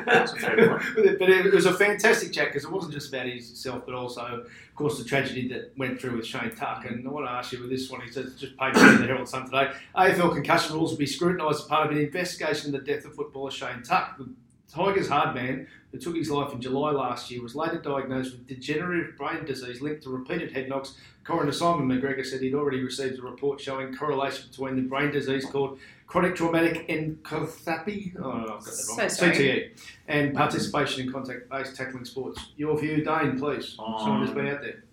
[0.05, 1.19] That's a fair point.
[1.19, 4.75] but it was a fantastic chat because it wasn't just about himself, but also, of
[4.75, 6.85] course, the tragedy that went through with Shane Tuck.
[6.87, 8.01] And I want to ask you with this one.
[8.01, 9.73] He says, just paid in the Herald Sun today.
[9.97, 13.15] AFL concussion rules will be scrutinised as part of an investigation into the death of
[13.15, 14.19] footballer Shane Tuck.
[14.19, 14.29] The
[14.73, 18.47] Tigers hard man who took his life in July last year was later diagnosed with
[18.47, 20.95] degenerative brain disease linked to repeated head knocks.
[21.25, 25.45] Coroner Simon McGregor said he'd already received a report showing correlation between the brain disease
[25.45, 28.15] called chronic traumatic encephalopathy.
[28.19, 29.09] Oh, no, I've got that So wrong.
[29.11, 29.33] sorry.
[29.37, 29.71] CTE
[30.09, 32.49] and participation in contact-based tackling sports.
[32.57, 33.75] Your view, Dane, please.
[33.77, 34.85] Someone who's been out there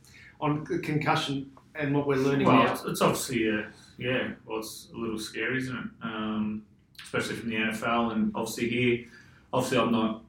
[0.41, 2.73] on concussion and what we're learning Well, now.
[2.73, 3.63] it's, it's obviously, uh,
[3.97, 5.83] yeah, well, it's a little scary, isn't it?
[6.03, 6.63] Um,
[7.03, 9.05] especially from the NFL, and obviously here,
[9.53, 10.21] obviously I'm not,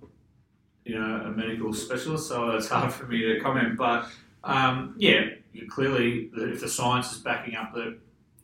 [0.89, 3.76] you know, a medical specialist, so it's hard for me to comment.
[3.76, 4.09] But
[4.43, 5.26] um, yeah,
[5.68, 7.99] clearly, if the science is backing up that,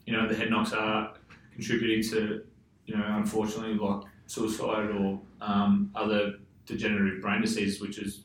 [0.05, 1.15] you know, the head knocks are
[1.55, 2.45] contributing to,
[2.85, 6.35] you know, unfortunately, like suicide or um, other
[6.67, 8.25] degenerative brain diseases, which is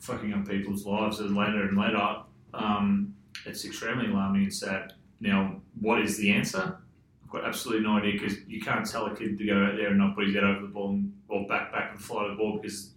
[0.00, 2.16] fucking up people's lives and later and later.
[2.54, 3.14] Um,
[3.46, 4.94] it's extremely alarming and sad.
[5.20, 6.76] Now, what is the answer?
[7.22, 9.90] I've got absolutely no idea because you can't tell a kid to go out there
[9.90, 12.34] and not put his head over the ball and, or back, back and fly the
[12.34, 12.94] ball because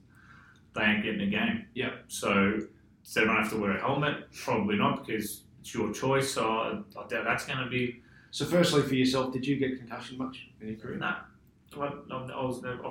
[0.76, 1.65] they ain't getting a game.
[1.74, 1.91] Yeah.
[2.07, 2.59] So,
[3.03, 4.32] does everyone have to wear a helmet?
[4.43, 6.32] Probably not because it's your choice.
[6.34, 8.01] So, I, I doubt that's going to be.
[8.32, 10.97] So, firstly, for yourself, did you get concussion much in your career?
[10.97, 11.15] Nah.
[11.78, 12.86] I, I, I was never.
[12.86, 12.89] I,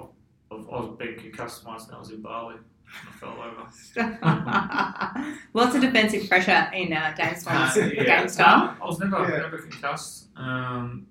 [0.53, 2.57] I was being concussed once and I was in Bali.
[2.93, 5.37] I fell over.
[5.55, 8.05] Lots of defensive pressure in uh, James Swan's Uh, yeah.
[8.05, 8.77] game style.
[8.83, 9.39] I was never, Yeah.
[9.43, 10.29] never concussed.
[10.37, 11.07] Um,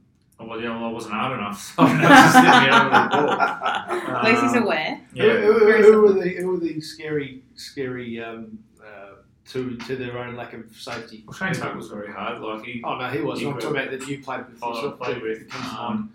[0.46, 1.60] well, yeah, well, I wasn't hard enough.
[1.62, 4.16] So I was just getting over the ball.
[4.18, 5.02] At least he's Um, aware.
[5.12, 5.34] Who, Yeah.
[5.42, 9.16] who, Very who were the who were the scary scary um, uh,
[9.50, 11.24] to to their own lack of safety?
[11.28, 12.40] Well, Shane Tuck was very hard.
[12.42, 13.40] Like he, Oh no, he was.
[13.40, 14.64] He I'm talking about that you played with.
[14.64, 15.40] I yourself, played with.
[15.40, 16.14] that comes to Um.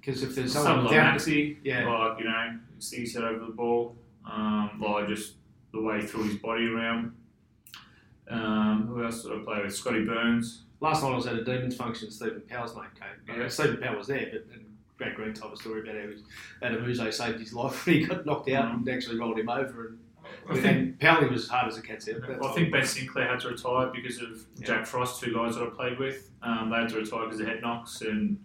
[0.00, 1.84] Because if there's someone someone like down, Maxi, yeah.
[1.88, 3.96] like you know, sees head over the ball.
[4.24, 5.34] Um, like just
[5.72, 7.12] the way he threw his body around.
[8.28, 9.74] Um, who else did I play with?
[9.74, 10.62] Scotty Burns.
[10.80, 12.10] Last night I was at a Demons function.
[12.10, 13.38] Stephen Powell's name came.
[13.40, 13.48] Yeah.
[13.48, 14.64] Stephen Powell was there, but and
[14.98, 18.24] Brad Green told a story about how he, Adamuzzo saved his life when he got
[18.26, 19.88] knocked out and actually rolled him over.
[19.88, 19.98] And,
[20.48, 22.16] I think Powell was as hard as a cat's out.
[22.44, 24.66] I think Ben Sinclair had to retire because of Yeah.
[24.66, 26.30] Jack Frost, two guys that I played with.
[26.42, 28.38] Um, they had to retire because of head knocks and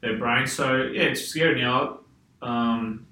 [0.00, 0.52] their brains.
[0.52, 2.00] So yeah, it's scary now.
[2.42, 3.06] Um,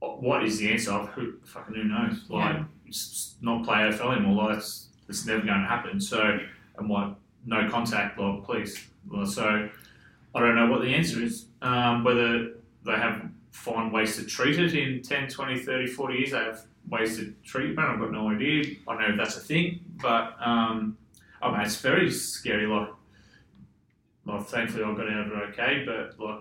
[0.00, 0.92] what is the answer?
[0.92, 2.24] Who fucking who knows?
[2.28, 4.48] Like, it's not play AFL anymore.
[4.48, 6.00] Like, it's it's never going to happen.
[6.00, 6.38] So
[6.78, 7.16] and what?
[7.46, 8.86] No contact, like please.
[9.10, 9.68] Well, So
[10.34, 11.46] I don't know what the answer is.
[11.62, 16.30] Um, whether they have find ways to treat it in 10, 20, 30, 40 years.
[16.32, 18.76] They have ways to treat it, but I've got no idea.
[18.88, 20.98] I don't know if that's a thing, but um,
[21.40, 22.66] oh man, it's very scary.
[22.66, 22.88] Like,
[24.26, 26.40] like thankfully I got out of it okay, but like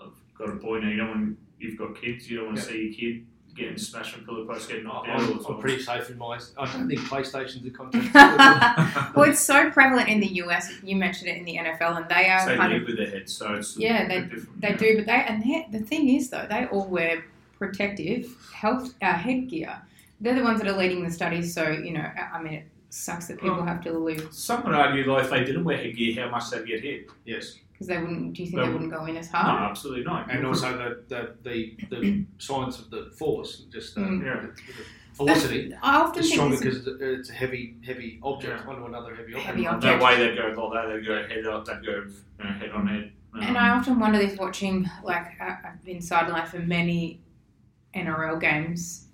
[0.00, 0.88] I've got a boy now.
[0.88, 2.30] You don't want you've got kids.
[2.30, 5.20] You don't want to see your kid getting smashed from pillar post, getting knocked out
[5.20, 5.44] I'm.
[5.46, 6.38] I'm pretty safe in my.
[6.58, 8.14] I don't think PlayStation's a contact.
[9.16, 10.70] well, it's so prevalent in the US.
[10.82, 12.96] You mentioned it in the NFL, and they are So they kind live of with
[12.96, 14.60] their head, so it's Yeah, a they- bit different.
[14.60, 14.76] they yeah.
[14.76, 17.24] do, but they and they, the thing is though, they all wear
[17.58, 19.80] protective health uh, headgear.
[20.20, 21.54] They're the ones that are leading the studies.
[21.54, 24.74] So you know, I I mean, it sucks that people have to live Some would
[24.74, 27.10] argue though, if they didn't wear headgear, how much they'd get hit.
[27.24, 28.32] yes, because they wouldn't.
[28.34, 29.46] Do you think They they would- wouldn't go in as hard?
[29.46, 29.70] No, hard?
[29.70, 30.30] absolutely not.
[30.30, 34.24] and also the the, the, the science of the force, just uh, Mm.
[34.24, 34.40] Yeah.
[34.40, 35.74] the, the velocity.
[35.82, 38.70] I often It's think stronger because it's a heavy, heavy object Yeah.
[38.70, 39.46] onto another heavy object.
[39.46, 40.02] Heavy no object.
[40.02, 40.94] way they'd go like that.
[40.94, 41.64] They'd go head up.
[41.66, 43.12] They'd go you know, head on head.
[43.34, 47.20] And Um, I often wonder this watching, like, I- I've been sidelined for many
[47.94, 49.08] NRL games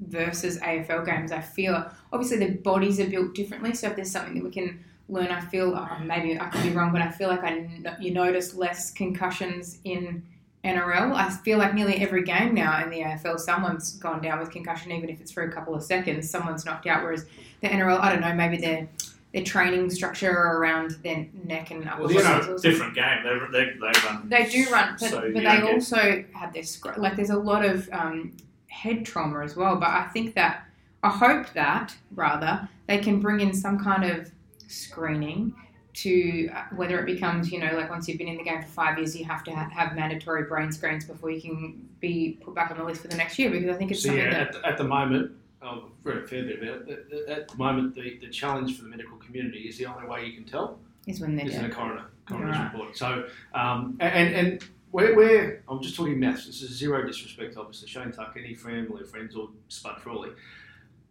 [0.00, 1.32] versus AFL games.
[1.32, 3.74] I feel, obviously, the bodies are built differently.
[3.74, 6.70] So if there's something that we can learn, I feel, oh, maybe I could be
[6.70, 7.68] wrong, but I feel like I
[8.00, 10.22] you notice less concussions in
[10.64, 11.14] NRL.
[11.14, 14.90] I feel like nearly every game now in the AFL, someone's gone down with concussion,
[14.92, 17.02] even if it's for a couple of seconds, someone's knocked out.
[17.04, 17.26] Whereas
[17.60, 18.88] the NRL, I don't know, maybe their
[19.32, 22.70] their training structure around their neck and upper Well, the it's muscles a or something.
[22.70, 23.48] different game.
[23.52, 24.28] They they they run.
[24.28, 27.16] They do run, but, So but you they get- also have this like.
[27.16, 28.32] There's a lot of um,
[28.68, 29.76] head trauma as well.
[29.76, 30.66] But I think that
[31.02, 34.30] I hope that rather they can bring in some kind of
[34.68, 35.54] screening
[35.94, 38.68] to uh, whether it becomes, you know, like once you've been in the game for
[38.68, 42.54] five years, you have to ha- have mandatory brain screens before you can be put
[42.54, 44.30] back on the list for the next year because I think it's So something yeah,
[44.30, 47.28] that at, the- at the moment, I've read a fair bit about it.
[47.28, 50.34] At, the moment, the, the challenge for the medical community is the only way you
[50.34, 52.72] can tell is when they're is in a coroner coroner's Right.
[52.72, 52.96] report.
[52.96, 56.46] So um, and and we're, we're I'm just talking maths.
[56.46, 57.88] This is zero disrespect, obviously.
[57.88, 60.30] Shane Tuck, any family, or friends, or Spud Frawley,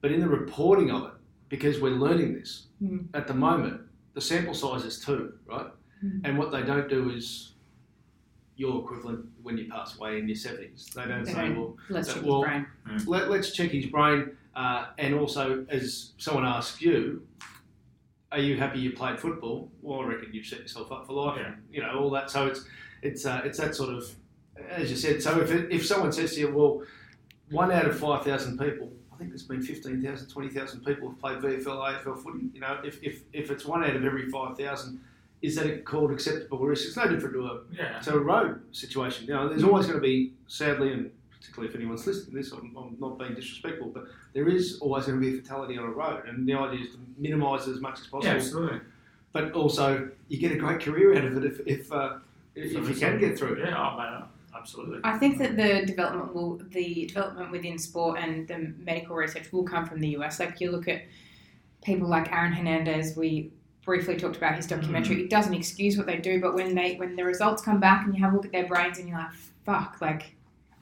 [0.02, 1.12] but in the reporting of it,
[1.50, 3.08] because we're learning this Mm.
[3.14, 3.82] at the moment,
[4.14, 5.68] the sample size is two, right?
[6.04, 6.22] Mm.
[6.26, 7.54] And what they don't do is
[8.58, 10.94] your equivalent when you pass away in your 70s.
[10.94, 13.08] They don't They say, well, Let's uh, check well, his brain.
[13.08, 14.32] let, let's check his brain.
[14.56, 17.26] Uh, and also, as someone asks you,
[18.32, 19.70] are you happy you played football?
[19.82, 21.38] Well, I reckon you've set yourself up for life.
[21.40, 21.56] Yeah.
[21.72, 22.30] You know, all that.
[22.30, 22.66] So it's
[23.02, 24.04] it's uh, it's that sort of,
[24.70, 25.22] as you said.
[25.22, 26.82] So if it, if someone says to you, well,
[27.52, 31.38] one out of five thousand people, I think there's been 15,000, 20,000 people who've played
[31.40, 31.66] VFL,
[32.04, 32.50] AFL footy.
[32.54, 35.00] You know, if if, if it's one out of every five thousand,
[35.42, 36.86] is that a called acceptable risk?
[36.88, 38.00] It's no different to a Yeah.
[38.02, 39.26] to a road situation.
[39.28, 42.52] You know, there's always going to be, sadly, and particularly if anyone's listening to this,
[42.52, 45.86] I'm, I'm not being disrespectful, but there is always going to be a fatality on
[45.86, 48.34] a road, and the idea is to minimise it as much as possible.
[48.34, 48.80] Yeah, absolutely.
[49.32, 52.18] But also, you get a great career out of it if if, uh,
[52.54, 53.60] if, if you can get through it.
[53.60, 54.28] Yeah, oh,
[54.66, 55.00] absolutely.
[55.04, 59.64] I think that the development will, the development within sport and the medical research will
[59.64, 60.40] come from the US.
[60.40, 61.04] Like you look at
[61.84, 63.52] people like Aaron Hernandez, we
[63.84, 65.18] briefly talked about his documentary.
[65.18, 65.26] Mm.
[65.26, 68.16] It doesn't excuse what they do, but when they when the results come back and
[68.16, 69.34] you have a look at their brains and you're like,
[69.66, 70.36] fuck, like,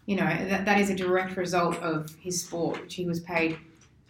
[0.05, 3.57] you know, that, that is a direct result of his sport, which he was paid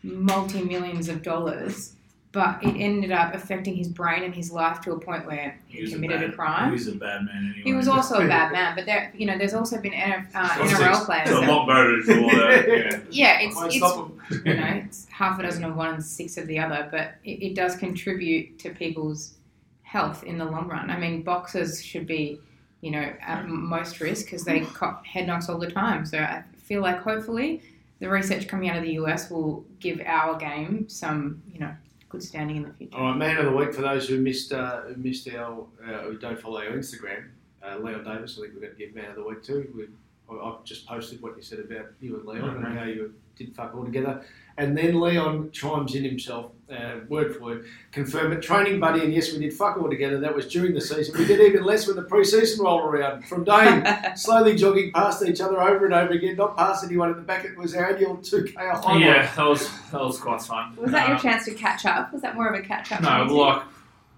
[0.03, 1.95] multi millions of dollars.
[2.33, 5.81] But it ended up affecting his brain and his life to a point where he,
[5.83, 6.65] was committed a, bad, crime.
[6.69, 7.61] He was a bad man anyway.
[7.63, 10.57] He was also a bad man, but there, you know, there's also been NF, uh,
[10.61, 11.29] It's NRL players.
[11.29, 12.67] a that- lot better for that.
[12.67, 12.99] Yeah.
[13.11, 16.57] yeah, it's, it's you know, it's half a dozen of one and six of the
[16.57, 19.35] other, but it, it does contribute to people's
[19.83, 20.89] health in the long run.
[20.89, 22.39] I mean, boxers should be,
[22.81, 26.03] you know, at most risk because they cop head knocks all the time.
[26.03, 27.61] So I feel like hopefully
[27.99, 31.75] the research coming out of the US will give our game some, you know,
[32.13, 32.95] good standing in the future.
[32.95, 36.03] All right, man of the week for those who missed uh, who missed our uh,
[36.03, 37.25] who don't follow our Instagram.
[37.65, 39.67] Uh, Leon Davis, I think we're going to give man of the week too.
[39.75, 43.13] We, I- I've just posted what you said about you and Leon and how you
[43.35, 44.23] did fuck all together.
[44.57, 48.41] And then Leon chimes in himself, uh, word for word, confirm it.
[48.43, 50.19] Training buddy, and yes, we did fuck all together.
[50.19, 51.15] That was during the season.
[51.17, 53.27] We did even less when the pre-season rolled around.
[53.27, 53.83] From Dane,
[54.15, 57.45] slowly jogging past each other over and over again, not past anyone at the back.
[57.45, 59.01] It was our annual 2K highlight.
[59.01, 60.75] yeah, that was that was quite fun.
[60.75, 62.13] Was that your Um, chance to catch up?
[62.13, 63.01] Was that more of a catch up?
[63.01, 63.63] No, like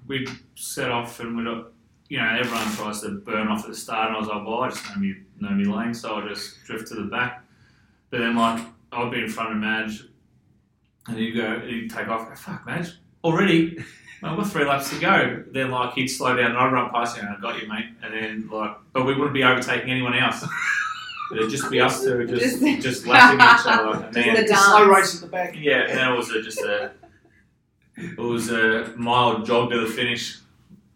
[0.07, 1.67] we'd set off and we got,
[2.09, 4.59] you know, everyone tries to burn off at the start, and I was like, well,
[4.61, 7.41] I just know me, know me lane, so I just drift to the back.
[8.11, 10.03] But then, like, I'll be in front of Madge,
[11.07, 12.93] and you go, you take off, go, fuck, Madge,
[13.23, 13.77] already?
[14.23, 15.43] I've got three laps to go.
[15.51, 17.85] Then, like, he'd slow down, and I'd run past him, and I got you, mate.
[18.01, 20.43] And then, like, but we wouldn't be overtaking anyone else.
[21.35, 24.03] It'd just be us two, just Just- just lapping each other.
[24.05, 25.55] And then, the It's a slow race at the back.
[25.57, 26.91] yeah, and then it was a, just a
[27.97, 30.37] it was a mild jog to the finish.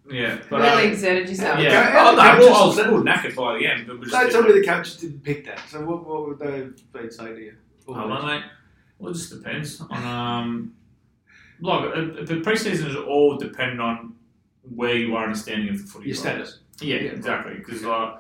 [0.10, 1.60] Yeah, but really uh, exerted yourself.
[1.60, 1.88] yeah.
[1.88, 2.24] Okay, Oh, no, well,
[2.64, 4.53] I was just- a little knackered by the end, but we just Don't tell it.
[4.55, 5.62] me the coaches didn't pick that.
[5.70, 7.53] So what, what would they say to you?
[7.88, 8.43] Oh, well, mate.
[9.00, 10.76] Well, it just depends on um.
[11.62, 14.16] Like uh, the preseason is all dependent on
[14.74, 16.08] where you are in the standing of the footy.
[16.08, 16.22] Your right?
[16.22, 16.60] status.
[16.80, 17.56] Yeah, exactly.
[17.56, 18.18] Because uh,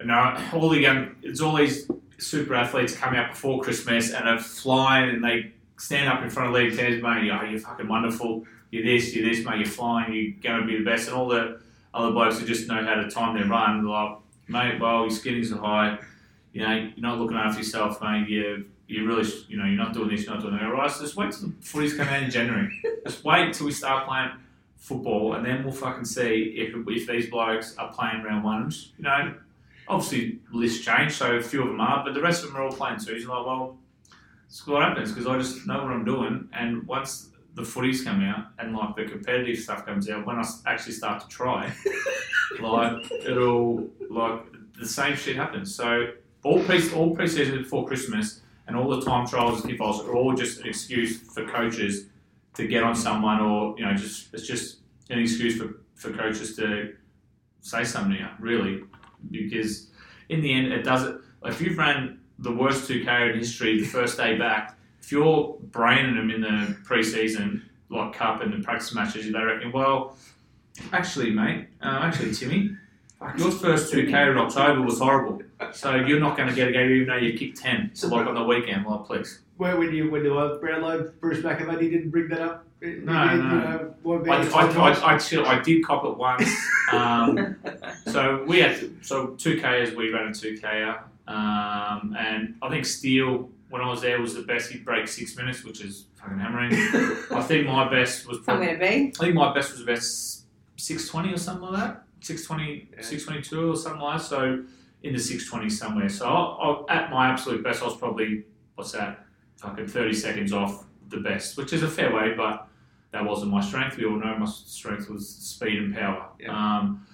[0.00, 1.88] you know, all the young, it's all these
[2.18, 6.48] super athletes come out before Christmas and are flying, and they stand up in front
[6.48, 7.30] of league teams, mate.
[7.30, 8.44] Oh, you're fucking wonderful.
[8.70, 9.58] You're this, you're this, mate.
[9.58, 10.12] You're flying.
[10.12, 11.08] You're going to be the best.
[11.08, 11.60] And all the
[11.94, 14.18] other blokes who just know how to time their run, like,
[14.48, 15.98] mate, well, your skinnings are high.
[16.52, 18.28] You know, you're not looking after yourself, mate.
[18.28, 20.64] You you really, you know, you're not doing this, you're not doing that.
[20.64, 22.80] All right, so just wait till the footies come out in January.
[23.06, 24.30] just wait till we start playing
[24.76, 28.92] football, and then we'll fucking see if, if these blokes are playing round ones.
[28.96, 29.34] You know,
[29.86, 32.64] obviously lists change, so a few of them are, but the rest of them are
[32.64, 33.22] all playing twos.
[33.22, 33.76] You're like, well,
[34.46, 38.22] it's what happens because I just know what I'm doing, and once the footies come
[38.22, 41.70] out and like the competitive stuff comes out, when I actually start to try,
[42.60, 44.40] like it'll like
[44.80, 45.74] the same shit happens.
[45.74, 46.12] So
[46.42, 50.34] all pre all preseason before Christmas and all the time trials and kickoffs are all
[50.34, 52.06] just an excuse for coaches
[52.54, 54.78] to get on someone, or you know, just it's just
[55.10, 56.94] an excuse for, for coaches to
[57.62, 58.82] say something you, really,
[59.30, 59.88] because
[60.28, 61.20] in the end, it doesn't.
[61.44, 65.56] If you've ran the worst two K in history the first day back, if you're
[65.70, 70.16] braining them in the preseason, like cup and the practice matches, they reckon, well,
[70.92, 72.76] actually, mate, uh, actually, Timmy,
[73.36, 75.42] Your first 2K in October was horrible.
[75.72, 77.90] So you're not going to get a game even though you kicked 10.
[77.94, 79.40] So like on the weekend, like, please.
[79.56, 82.64] Where when you when you were Brownlow, Bruce McAvaney didn't bring that up.
[82.80, 83.14] No, you, no.
[83.24, 84.98] You know, what I, about I, your times?
[85.00, 86.48] I, I, chill, I did cop it once.
[86.92, 87.56] Um,
[88.06, 89.94] so we had so two Kers.
[89.94, 90.94] We ran a two K,
[91.26, 94.70] um, and I think Steele when I was there was the best.
[94.70, 96.72] He'd break six minutes, which is fucking hammering.
[97.32, 98.68] I think my best was probably.
[98.68, 99.12] Somewhere to be.
[99.18, 100.02] I think my best was about
[100.80, 102.04] six twenty or something like that.
[102.20, 104.24] 620, 622 or something like that.
[104.24, 104.64] So
[105.02, 106.08] in the six twenty somewhere.
[106.08, 108.44] So I, I, at my absolute best, I was probably
[108.74, 109.24] what's that?
[109.56, 112.68] Fucking thirty seconds off the best, which is a fair way, but
[113.12, 113.96] that wasn't my strength.
[113.96, 116.28] We all know my strength was speed and power.
[116.38, 116.50] Yeah.
[116.50, 117.06] Um,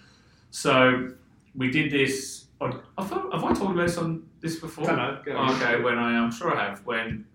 [0.51, 1.11] so
[1.55, 2.47] we did this.
[2.61, 2.71] I
[3.05, 4.87] thought, have I talked about this on this before?
[4.87, 6.85] Don't know, go okay, when I am sure I have.
[6.87, 7.27] When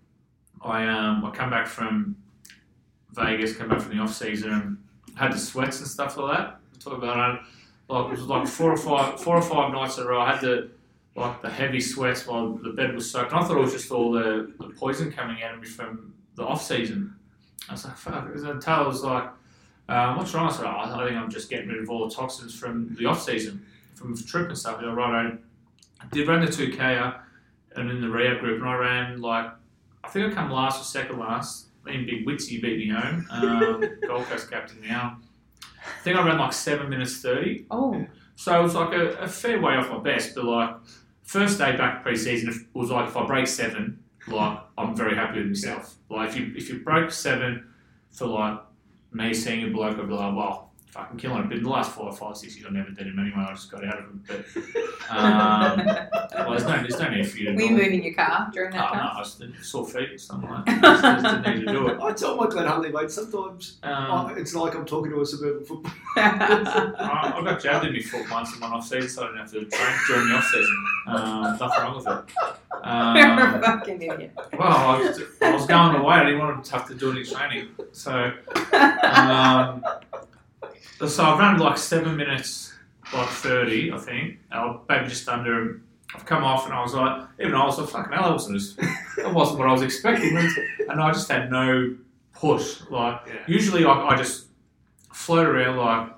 [0.62, 2.16] I um I come back from
[3.12, 4.80] Vegas, come back from the off season,
[5.16, 6.60] had the sweats and stuff like that.
[6.80, 7.42] Talk about it.
[7.90, 10.22] Like it was like four or five four or five nights in a row.
[10.22, 10.70] I had the
[11.16, 13.32] like the heavy sweats while the bed was soaked.
[13.32, 16.14] And I thought it was just all the, the poison coming out of me from
[16.36, 17.16] the off season.
[17.68, 18.30] I was like, fuck.
[18.34, 19.30] And Taylor was like,
[19.90, 20.50] um, what's wrong?
[20.50, 23.06] I said, oh, I think I'm just getting rid of all the toxins from the
[23.06, 23.66] off season,
[23.96, 24.80] from the trip and stuff.
[24.80, 25.40] And I right,
[26.00, 27.20] I did run the 2K
[27.76, 29.52] and in the rehab group, and I ran like,
[30.04, 31.68] I think I come last or second last.
[31.86, 33.26] Me and Big Witsy beat me home.
[33.32, 35.18] Um, Gold Coast captain now.
[35.86, 37.66] I think I ran like 7 minutes 30.
[37.72, 38.06] Oh,
[38.36, 40.76] So it was like a, a fair way off my best, but like
[41.24, 45.40] first day back pre-season it was like if I break seven, like I'm very happy
[45.40, 45.96] with myself.
[46.10, 47.70] Like if you if you broke seven
[48.12, 48.60] for like
[49.12, 51.48] me seeing a bloke, I'd be like, well, fucking killing it.
[51.50, 53.46] But in the last four or five, years, I never did him anyway.
[53.48, 54.24] I just got out of him.
[54.28, 54.40] But
[55.10, 55.86] um,
[56.36, 57.56] well, there's no there's no need for you to.
[57.56, 59.00] were you moving your car during Oh, that no.
[59.16, 60.82] I just didn't- sore feet or something like that.
[60.82, 62.00] Just, just didn't need to do it.
[62.02, 65.66] I tell my Glenhuntly, mate, sometimes Um, oh, it's like I'm talking to a suburban
[65.66, 65.92] football.
[66.18, 69.40] I, I got jabbed in my foot once in one off season, so I didn't
[69.40, 70.86] have to train during the off season.
[71.08, 72.24] Um, nothing wrong with it.
[72.86, 74.32] You're a Um, fucking idiot.
[74.58, 76.16] well, I was, I was going away.
[76.16, 78.32] I didn't want to have to do any training, so
[78.74, 79.84] um,
[81.08, 82.74] so I ran like seven minutes,
[83.14, 84.40] like thirty, I think.
[84.52, 85.82] I maybe just under.
[86.16, 88.56] I've come off and I was like, even I was like, fucking hell, that wasn't,
[88.56, 88.76] as,
[89.18, 90.36] that wasn't what I was expecting.
[90.90, 91.96] And I just had no
[92.34, 92.82] push.
[92.90, 93.34] Like, Yeah.
[93.46, 94.48] usually I, I just
[95.14, 96.10] float around like,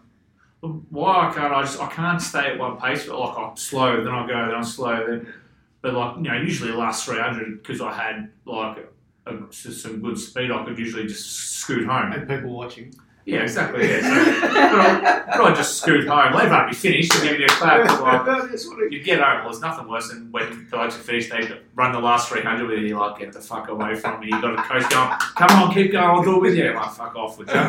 [0.90, 4.14] why can't I just, I can't stay at one pace, but like I'm slow, then
[4.14, 5.34] I go, then I'm slow, then,
[5.82, 8.88] but like, you know, usually the last 300, because I had like
[9.26, 12.14] a, some good speed, I could usually just scoot home.
[12.14, 12.94] and people watching.
[13.26, 14.01] Yeah, exactly, yeah.
[14.01, 16.34] So, but, I, but I just scoot home.
[16.34, 18.01] Let it be finished and give me a clap.
[18.01, 19.41] like, That's what you get home.
[19.41, 21.30] Well, there's nothing worse than when the blokes are finished.
[21.30, 22.88] They run the last 300 with you.
[22.88, 24.28] You're like, get the fuck away from me.
[24.32, 26.03] You've got a coach going, come on, keep going.
[26.03, 26.69] I'll do it with you.
[26.69, 27.53] I'm like, fuck off with you.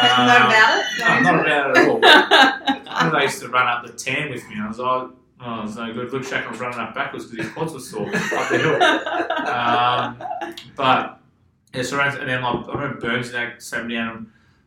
[0.00, 0.86] Um, Not about it?
[0.98, 3.10] No, not about it at all.
[3.10, 4.56] One they used to run up the tan with me.
[4.60, 5.08] I was like,
[5.42, 6.12] oh, it's no good.
[6.12, 9.26] Luke Shackman was running up backwards because his quads were sore up the hill.
[9.50, 10.16] Um,
[10.76, 11.18] but
[11.74, 14.26] yeah, so around, and then like, I remember Burns and that sat me down and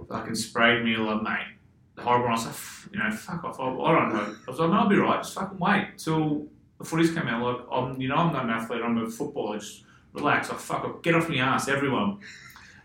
[0.10, 1.56] fucking sprayed me like, mate,
[1.96, 2.26] the horrible.
[2.26, 3.60] And I was like, you know, fuck off.
[3.60, 4.36] I, I don't know.
[4.48, 5.22] I was like, no, I'll be right.
[5.22, 7.42] Just fucking wait till the footies come out.
[7.42, 8.82] Like, I'm, you know, I'm not an athlete.
[8.84, 9.60] I'm a footballer.
[9.60, 9.84] Just
[10.14, 10.50] relax.
[10.50, 11.02] Like, fuck off.
[11.02, 12.20] Get off my ass, everyone.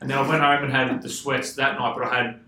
[0.00, 2.40] And then I went home and had the sweats that night, but I had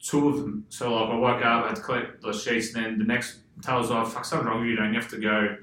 [0.00, 0.64] two of them.
[0.68, 3.38] So like, I woke up, I had to collect the sheets, and then the next
[3.62, 4.76] tells off, fuck, something wrong with you.
[4.76, 5.56] Don't you have to go?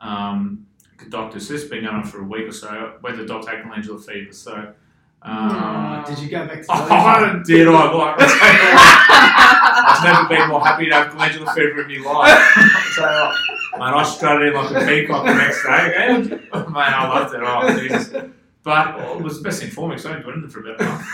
[0.00, 0.66] Um,
[1.08, 1.40] doctor.
[1.40, 2.98] So this has been going on for a week or so.
[3.04, 4.32] To the doctor, taking glandular fever.
[4.32, 4.72] So.
[5.22, 7.92] Um, Did you go back to Oh, the I did I?
[7.92, 8.16] Like,
[9.08, 12.92] I've never been more happy to have glandular fever in my life.
[12.94, 13.02] so,
[13.78, 15.94] man, I strutted in like a peacock the next day.
[15.96, 17.40] And, man, I loved it.
[17.44, 18.14] Oh, Jesus.
[18.62, 20.80] But it was the best thing for me because I didn't do anything for about
[20.80, 21.06] a month.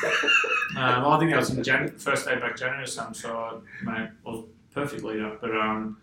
[0.76, 3.14] Um, I think that was in Jan- first day back January or something.
[3.14, 4.44] So, I, mate, I was
[4.74, 5.40] perfect lead up.
[5.40, 5.98] But um,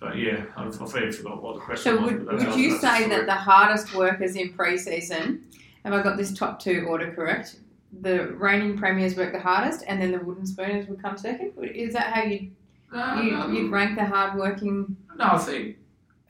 [0.00, 2.12] but yeah, I've, I've already forgot what the question So was.
[2.12, 5.46] would, would you say that the hardest workers in pre-season,
[5.88, 7.56] have I got this top two order correct?
[8.00, 11.52] The reigning premiers work the hardest, and then the wooden spooners would come second.
[11.62, 12.50] Is that how you
[12.90, 14.96] you no, you'd rank the hard-working?
[15.16, 15.76] no, I think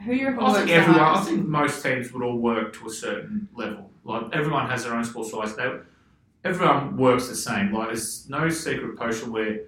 [0.04, 1.00] Who you reckon I think everyone.
[1.00, 3.90] I think most teams would all work to a certain level.
[4.04, 5.56] Like everyone has their own sport size.
[5.56, 5.70] They,
[6.44, 7.72] everyone works the same.
[7.72, 9.61] Like there's no secret potion where,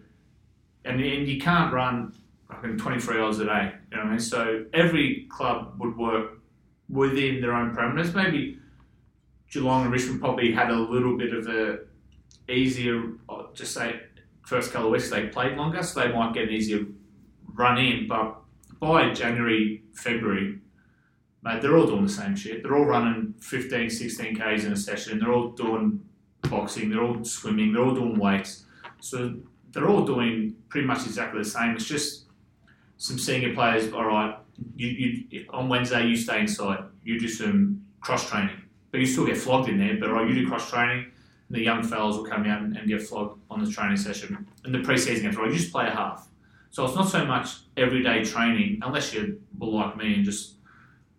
[0.84, 2.12] and, and you can't run
[2.48, 3.72] fucking 23 hours a day.
[3.90, 4.20] You know what I mean?
[4.20, 6.38] So every club would work
[6.88, 8.14] within their own parameters.
[8.14, 8.59] Maybe
[9.50, 11.80] Geelong and Richmond probably had a little bit of a
[12.48, 14.00] easier, uh, just say
[14.46, 16.86] first couple of weeks they played longer, so they might get an easier
[17.54, 18.08] run in.
[18.08, 18.36] But
[18.80, 20.58] by January, February,
[21.42, 22.62] mate, they're all doing the same shit.
[22.62, 25.18] They're all running 15, 16 Ks in a session.
[25.18, 26.00] They're all doing
[26.48, 26.90] boxing.
[26.90, 27.72] They're all swimming.
[27.72, 28.64] They're all doing weights.
[29.00, 29.34] So
[29.72, 31.70] they're all doing pretty much exactly the same.
[31.70, 32.24] It's just
[32.96, 33.92] some senior players.
[33.92, 34.36] All right,
[34.76, 34.88] you,
[35.30, 36.84] you on Wednesday you stay inside.
[37.02, 38.59] You do some cross training,
[38.90, 39.96] but you still get flogged in there.
[39.98, 41.06] But right, you do cross training.
[41.48, 44.46] And the young fellas will come out and, and get flogged on the training session.
[44.64, 45.50] And the preseason games, right?
[45.50, 46.28] You just play a half.
[46.70, 50.54] So it's not so much everyday training, unless you were like me and just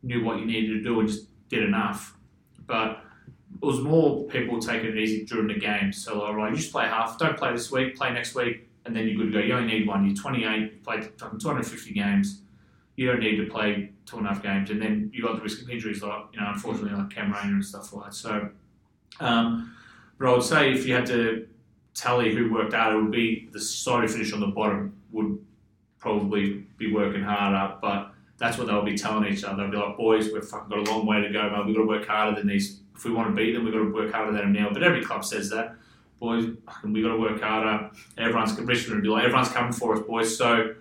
[0.03, 2.15] knew what you needed to do and just did enough.
[2.65, 3.03] But
[3.61, 5.91] it was more people taking it easy during the game.
[5.91, 7.17] So, all right, you just play half.
[7.17, 9.45] Don't play this week, play next week, and then you're good to go.
[9.45, 10.05] You only need one.
[10.05, 12.41] You're 28, you played 250 games.
[12.96, 14.70] You don't need to play two and a half games.
[14.70, 17.56] And then you got the risk of injuries, like, you know, unfortunately, like Cam Rayner
[17.56, 18.14] and stuff like that.
[18.14, 18.50] So,
[19.20, 19.76] um,
[20.20, 21.48] but I would say if you had to
[21.94, 25.39] tally who worked out, it would be the side who finished on the bottom would
[26.00, 27.76] probably be working harder.
[27.82, 29.64] But that's what they'll be telling each other.
[29.64, 31.66] They'll be like, boys, we've fucking got a long way to go, man.
[31.66, 32.82] We've got to work harder than these.
[32.96, 34.70] If we want to beat them, we've got to work harder than them now.
[34.74, 35.76] But every club says that.
[36.20, 36.46] Boys,
[36.84, 37.89] we've got to work harder.
[38.18, 40.38] Everyone's, Richmond would be like, everyone's coming for us, boys.
[40.38, 40.76] So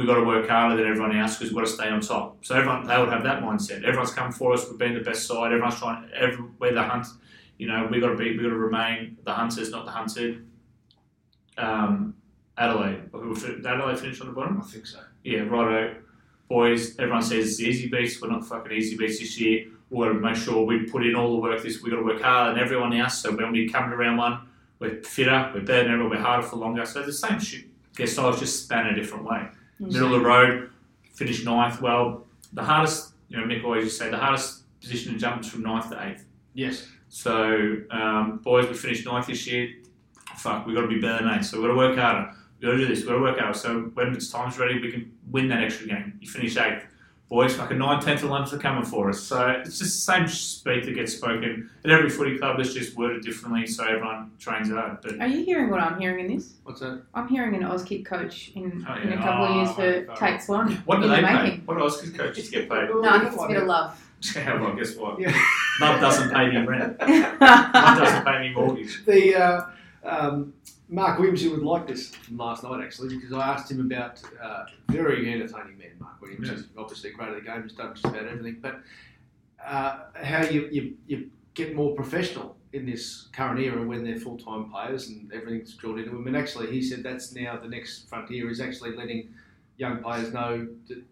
[0.00, 2.42] we've got to work harder than everyone else because we've got to stay on top.
[2.42, 3.84] So everyone, they would have that mindset.
[3.84, 4.66] Everyone's coming for us.
[4.66, 5.52] We've been the best side.
[5.52, 7.06] Everyone's trying, every, we're the hunt.
[7.58, 10.46] You know, we've got to be, we've got to remain the hunters, not the hunted.
[11.58, 12.14] Um,
[12.56, 14.58] Adelaide, Adelaide finish on the bottom?
[14.58, 15.00] I think so.
[15.22, 15.96] Yeah, righto.
[16.48, 18.22] Boys, everyone says it's the easy beats.
[18.22, 19.66] We're not fucking easy beats this year.
[19.90, 21.82] We've got to make sure we put in all the work this.
[21.82, 23.18] We've got to work harder than everyone else.
[23.18, 24.48] So when we come to round one,
[24.78, 26.86] we're fitter, we're better than everyone, we're harder for longer.
[26.86, 27.66] So it's the same shit.
[27.96, 29.46] Guess I was just span a different way.
[29.80, 30.70] Middle of the road,
[31.12, 31.80] finished ninth.
[31.80, 35.42] Well, the hardest, you know, Mick always used to say, the hardest position to jump
[35.42, 36.26] is from ninth to eighth.
[36.54, 36.86] Yes.
[37.08, 39.70] So, um, boys, we finished ninth this year.
[40.36, 41.46] Fuck, we've got to be better than eighth.
[41.46, 42.32] So we've got to work harder.
[42.60, 43.00] We've got to do this.
[43.00, 43.58] We've got to work harder.
[43.58, 46.18] So when it's time's ready, we can win that extra game.
[46.20, 46.84] You finish eighth.
[47.30, 49.20] Boys, fucking nine, tenth, and eleventh are coming for us.
[49.20, 52.58] So it's just the same speak that gets spoken at every footy club.
[52.58, 54.98] It's just worded differently, so everyone trains hard.
[55.00, 56.54] But Are you hearing what I'm hearing in this?
[56.64, 57.02] What's that?
[57.14, 59.22] I'm hearing an Auskick coach in, Oh, in a yeah.
[59.22, 60.72] couple of years Oh, for far Kate Swan.
[60.86, 61.42] what do they the pay?
[61.44, 61.60] making.
[61.66, 62.88] What do Auskick coaches get paid?
[62.90, 64.06] No, I think it's a bit of love.
[64.36, 65.18] Yeah, well, guess what?
[65.18, 65.32] Yeah.
[65.80, 66.98] Mum doesn't pay me rent.
[67.00, 69.02] Mum doesn't pay me mortgage.
[69.06, 69.66] The uh,
[70.04, 70.52] um,
[70.90, 74.64] Mark Williams would like this from last night actually because I asked him about uh,
[74.88, 76.48] very entertaining man Mark Williams.
[76.48, 76.56] Yeah.
[76.56, 77.62] He's obviously great at the game.
[77.62, 78.80] He's done just about everything, but
[79.64, 84.36] uh, how you, you you get more professional in this current era when they're full
[84.36, 86.26] time players and everything's drilled into them.
[86.26, 89.32] And actually, he said that's now the next frontier is actually letting
[89.76, 91.02] young players know that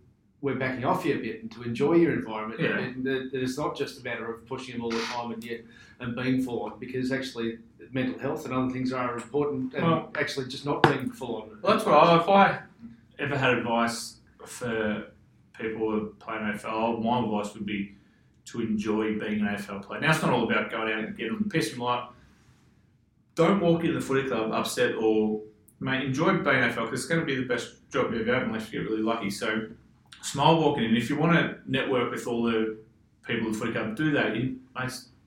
[0.41, 2.61] we're backing off you a bit and to enjoy your environment.
[2.61, 2.79] Yeah.
[2.79, 5.61] And it's not just a matter of pushing them all the time and yet
[6.01, 7.59] and being full on because actually
[7.91, 11.59] mental health and other things are important and Well- actually just not being full on.
[11.63, 12.61] Well, that's what I, if I
[13.19, 15.07] ever had advice for
[15.59, 17.95] people who are playing AFL, my advice would be
[18.47, 20.01] to enjoy being an AFL player.
[20.01, 22.05] Now, it's not all about going out and getting on the piss and like,
[23.35, 25.41] don't walk into the footy club upset or,
[25.81, 28.47] mate, enjoy being AFL because it's going to be the best job you've ever have
[28.49, 29.31] unless you get really lucky.
[29.31, 29.67] So,
[30.23, 30.97] smile walking in.
[30.97, 32.79] If you want to network with all the
[33.27, 34.37] people in footy club, do that.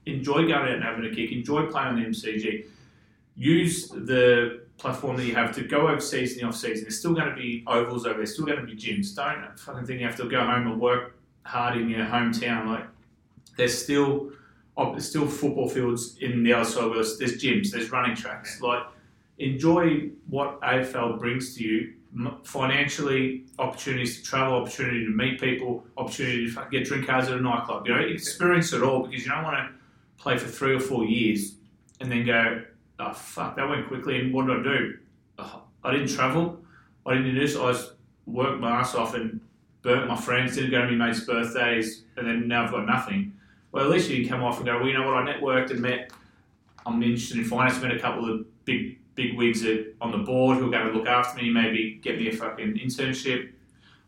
[0.05, 1.31] Enjoy going out and having a kick.
[1.31, 2.65] Enjoy playing on the MCG.
[3.35, 6.83] Use the platform that you have to go overseas in the off season.
[6.83, 8.25] There's still going to be ovals over there.
[8.25, 9.15] Still going to be gyms.
[9.15, 12.67] Don't fucking think you have to go home and work hard in your hometown.
[12.67, 12.85] Like
[13.57, 14.31] there's still
[14.77, 16.85] there's still football fields in the other side.
[16.85, 17.69] Where there's, there's gyms.
[17.69, 18.59] There's running tracks.
[18.61, 18.83] Like
[19.37, 21.93] enjoy what AFL brings to you
[22.43, 27.41] financially, opportunities to travel, opportunity to meet people, opportunity to get drink cards at a
[27.41, 27.88] nightclub.
[27.88, 29.70] You know, experience it all because you don't want to
[30.22, 31.55] play for three or four years
[31.99, 32.64] and then go,
[32.99, 34.20] oh fuck, that went quickly.
[34.20, 34.97] And what did I do?
[35.39, 36.59] Oh, I didn't travel.
[37.05, 37.55] I didn't do this.
[37.55, 37.93] I just
[38.26, 39.39] worked my ass off and
[39.82, 40.55] burnt my friends.
[40.55, 43.34] Didn't go to my mates' birthdays, and then now I've got nothing.
[43.72, 44.78] Well, at least you can come off and go.
[44.78, 45.16] Well, you know what?
[45.16, 46.12] I networked and met.
[46.86, 47.82] I'm interested in finance.
[47.82, 50.93] Met a couple of big big wigs at, on the board who are going to
[50.93, 51.49] look after me.
[51.49, 53.49] Maybe get me a fucking internship.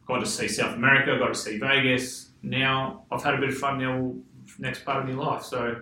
[0.01, 1.13] I've Got to see South America.
[1.13, 2.29] I've Got to see Vegas.
[2.41, 3.79] Now I've had a bit of fun.
[3.79, 4.13] Now
[4.59, 5.43] next part of my life.
[5.43, 5.81] So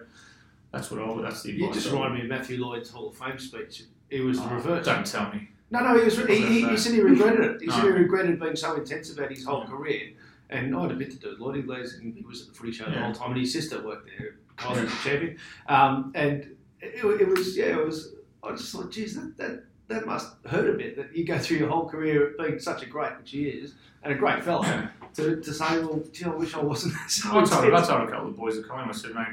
[0.71, 1.21] that's what I.
[1.21, 3.83] That's the You just reminded me of Matthew Lloyd's Hall of Fame speech.
[4.09, 4.85] It was the Oh, reverse.
[4.85, 5.49] Don't tell me.
[5.71, 6.17] No, no, he was.
[6.17, 7.61] He, he, he said he regretted it.
[7.61, 9.67] He said he regretted being so intense about his whole Yeah.
[9.69, 10.09] career.
[10.49, 11.55] And I had a bit to do with Lloyd.
[11.55, 14.09] He was, he was at the footy show the whole time, and his sister worked
[14.19, 14.35] there.
[14.57, 15.37] Kyle was the champion.
[15.67, 18.13] Um, and it, it was, yeah, it was.
[18.43, 21.57] I just thought, geez, that, that that must hurt a bit that you go through
[21.57, 23.73] your whole career being such a great, which he is,
[24.03, 24.63] and a great fellow,
[25.15, 28.11] to, to say, well, gee, I wish I wasn't so I told, I told a
[28.11, 29.25] couple of boys at Collingwood, I said, mate,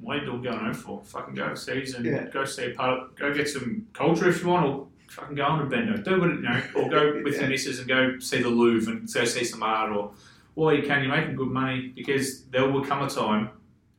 [0.00, 1.00] what are you doing going home for?
[1.04, 2.26] Fucking go overseas and Yeah.
[2.30, 5.44] go see a part of, go get some culture if you want, or fucking go
[5.44, 6.04] on a Bendo.
[6.04, 7.40] Do what, you know, or go with Yeah.
[7.42, 10.12] your missus and go see the Louvre and go see some art, or,
[10.54, 13.48] or you can, you're making good money, because there will come a time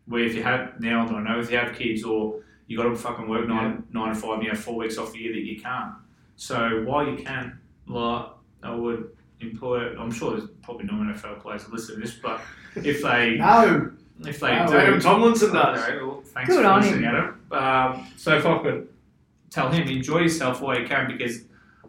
[0.06, 2.84] where if you have, now I don't know, if you have kids or you got
[2.84, 5.44] to fucking work nine, nine to five, you have four weeks off a year that
[5.44, 5.94] you can't.
[6.36, 8.28] So while you can, like,
[8.64, 12.42] I would employer, I'm sure there's probably no NFL players that listen to this, but
[12.76, 13.92] if they No,
[14.26, 15.82] if they no do, Adam Tomlinson does.
[15.82, 17.16] Okay, well, thanks Good for on listening, him.
[17.52, 17.98] Adam.
[17.98, 18.90] Um, so if I could
[19.50, 21.42] tell him, enjoy yourself while you can, because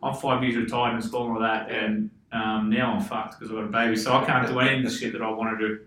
[0.03, 3.57] I'm five years retired and school like that, and um, now I'm fucked because I've
[3.57, 5.69] got a baby, so I can't do any of the shit that I want to
[5.69, 5.81] do.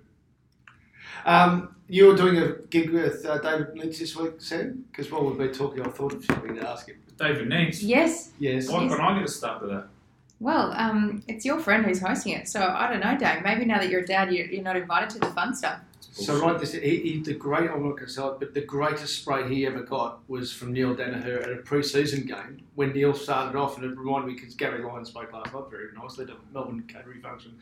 [1.25, 4.85] Um, you were doing a gig with uh, David Lynch this week, Sam?
[4.91, 6.97] Because while we've been talking, I thought of something to ask him.
[7.17, 7.83] David needs.
[7.83, 8.31] Yes.
[8.39, 8.69] Yes.
[8.69, 9.87] Why can I get a start with that?
[10.39, 13.43] Well, um, it's your friend who's hosting it, so I don't know, Dave.
[13.43, 15.81] Maybe now that you're a dad, you're, you're not invited to the fun stuff.
[15.99, 17.69] So right, this he, he the great.
[17.69, 20.71] I'm not going to sell it, but the greatest spray he ever got was from
[20.71, 24.55] Neil Danaher at a pre-season game when Neil started off, and it reminded me because
[24.55, 27.57] Gary Lyons spoke last night very nicely at a Melbourne Catering function,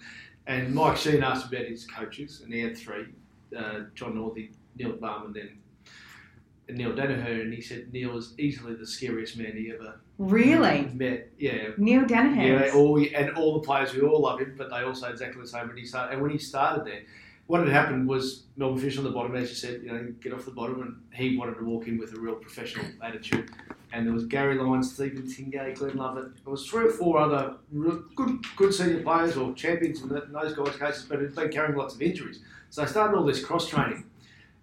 [0.46, 3.08] and Mike Sheahan asked about his coaches, and he had three:
[3.56, 5.50] uh, John Northey, Neil Balme, and then
[6.70, 10.90] and Neale Daniher, and he said Neale is easily the scariest man he ever Really?
[10.94, 11.30] met.
[11.40, 12.66] Yeah, Neale Daniher.
[12.66, 15.42] yeah, all and all the players we all love him, but they all say exactly
[15.42, 16.14] the same when he started.
[16.14, 17.04] And when he started there,
[17.46, 20.34] what had happened was Melbourne Fish on the bottom, as you said, you know, get
[20.34, 23.50] off the bottom, and he wanted to walk in with a real professional attitude.
[23.94, 26.36] And there was Gary Lyons, Stephen Tingay, Glenn Lovett.
[26.44, 27.54] There was three or four other
[28.18, 31.50] good, good senior players or champions in, in those guys' cases, but it had been
[31.50, 32.42] carrying lots of injuries.
[32.70, 34.06] So I started all this cross training,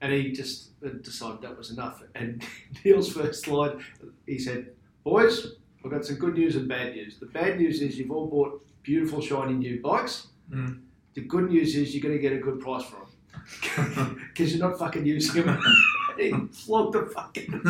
[0.00, 2.02] and he just uh, decided that was enough.
[2.14, 2.42] And
[2.84, 3.78] Neale's first slide,
[4.26, 4.70] he said,
[5.02, 7.18] "Boys, I've got some good news and bad news.
[7.18, 10.28] The bad news is you've all bought beautiful, shiny new bikes.
[10.50, 10.80] Mm.
[11.14, 14.66] The good news is you're going to get a good price for them because you're
[14.66, 15.60] not fucking using them.
[16.18, 17.60] he flogged the fucking.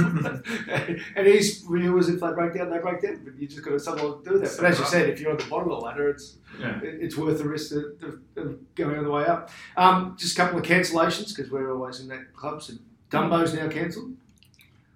[1.16, 3.20] and he's reviewers, if they break down, they break down.
[3.24, 4.54] But you just got to someone do that.
[4.56, 6.80] But as you said, if you're on the bottom of the ladder, it's Yeah.
[6.82, 9.50] it's worth the risk of, of, of going on the way up.
[9.76, 12.62] Um, just a couple of cancellations because we're always in that club.
[12.62, 12.74] So
[13.10, 14.12] Dumbo's now cancelled.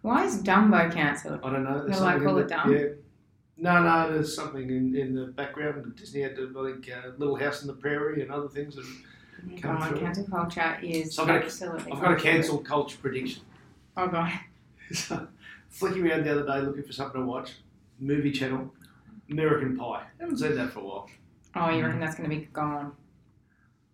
[0.03, 1.41] Why is Dumbo cancelled?
[1.43, 1.83] I don't know.
[1.85, 2.73] They like something call it the- dumb?
[2.73, 2.85] Yeah.
[3.61, 5.97] No, no, there's something in, in the background.
[5.97, 8.77] Disney had, to, I think, uh, Little House on the Prairie and other things.
[8.77, 8.87] That,
[9.61, 10.01] Come Oh, through.
[10.01, 11.93] cancel culture is So I've got a- absolutely.
[11.93, 13.43] I've got a gone cancelled culture prediction.
[13.97, 14.33] Oh god.
[14.93, 15.27] So,
[15.69, 17.53] flicking around the other day looking for something to watch.
[18.01, 18.73] Movie channel,
[19.31, 20.05] American Pie.
[20.21, 21.11] haven't seen that for a while.
[21.57, 22.93] Oh, you reckon that's going to be gone?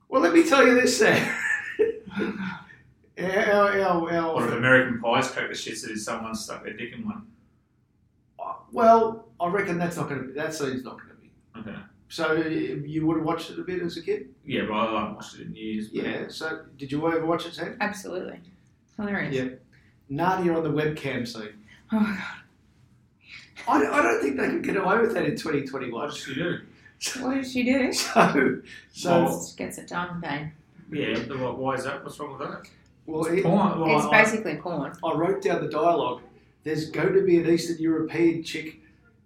[0.09, 1.35] Well, let me tell you this, Sam.
[3.19, 6.75] our, our, our, Or if American Pie's crack the shits that is someone stuck their
[6.75, 7.27] dick in one.
[8.39, 10.33] Uh, well, I reckon that's not going to be.
[10.35, 11.31] That scene's not going to be.
[11.71, 11.79] Okay.
[12.15, 14.29] So you would have watched it a bit as a kid.
[14.47, 15.89] Yeah, but I haven't watched it in years.
[15.89, 16.29] but- Yeah.
[16.29, 17.77] So did you ever watch it, Sam?
[17.81, 18.39] Absolutely.
[18.97, 19.35] Hilarious.
[19.35, 19.49] Yeah.
[20.09, 21.49] Nadia on the webcam scene.
[21.91, 22.23] Oh my god.
[23.67, 26.09] I, I don't think they can get away with that in What 2021.
[26.09, 26.59] did she do?
[27.21, 27.93] What did she do?
[27.93, 28.61] So,
[28.93, 30.53] so Well, Just gets it done, Dane.
[30.93, 32.05] Yeah, the- why why is that?
[32.05, 32.69] What's wrong with that?
[33.07, 33.81] well, it, Porn.
[33.81, 34.93] Well, It's I- basically porn.
[35.05, 36.23] I wrote down the dialogue.
[36.63, 38.81] There's going to be an Eastern European chick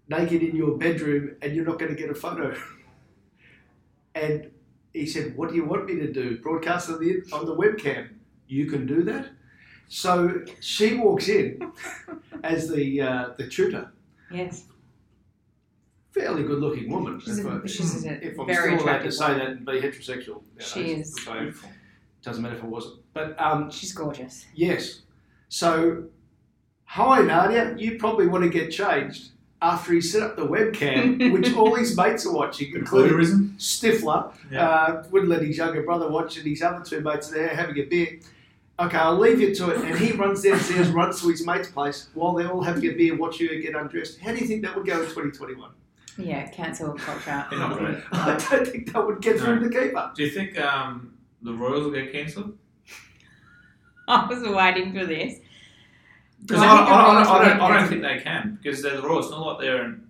[0.09, 2.57] naked in your bedroom, and you're not going to get a photo.
[4.23, 4.51] And
[4.93, 6.39] he said, "What do you want me to do?
[6.39, 8.09] Broadcast on the on the webcam?
[8.47, 9.27] You can do that."
[9.89, 11.73] So she walks in
[12.43, 13.93] as the uh, the tutor,
[14.31, 14.65] Yes.
[16.13, 17.21] fairly good-looking woman.
[17.21, 19.39] She's if, a- I, she's a if I'm very still allowed to say woman.
[19.39, 21.29] that and be heterosexual, She nowadays, is.
[21.29, 21.53] I-
[22.23, 22.97] doesn't matter if I wasn't.
[23.15, 24.47] But um, She's gorgeous.
[24.55, 25.03] Yes.
[25.49, 26.05] So,
[26.85, 29.31] hi Nadia, you probably want to get changed
[29.61, 33.57] after he set up the webcam, which all his mates are watching, including Voyeurism?
[33.57, 34.33] Stifler.
[34.51, 34.69] Yeah.
[34.69, 36.45] Uh, wouldn't let his younger brother watch it.
[36.45, 38.21] His other two mates are there having a beer.
[38.81, 39.79] Okay, I'll leave you to it.
[39.85, 43.17] And he runs downstairs, runs to his mate's place while they're all having a beer,
[43.17, 44.21] watch you get undressed.
[44.21, 45.71] How do you think that would go in 2021?
[46.17, 47.45] Yeah, cancel culture.
[47.51, 49.69] You're not gonna- I don't think that would get through No.
[49.69, 50.13] the keeper.
[50.15, 52.57] Do you think um, the Royals will get cancelled?
[54.09, 55.41] I was waiting for this.
[56.47, 58.97] Because I I, I, I, Royals I, don't, I don't think they can because they're
[59.01, 59.27] the Royals.
[59.27, 60.09] It's not like they're in.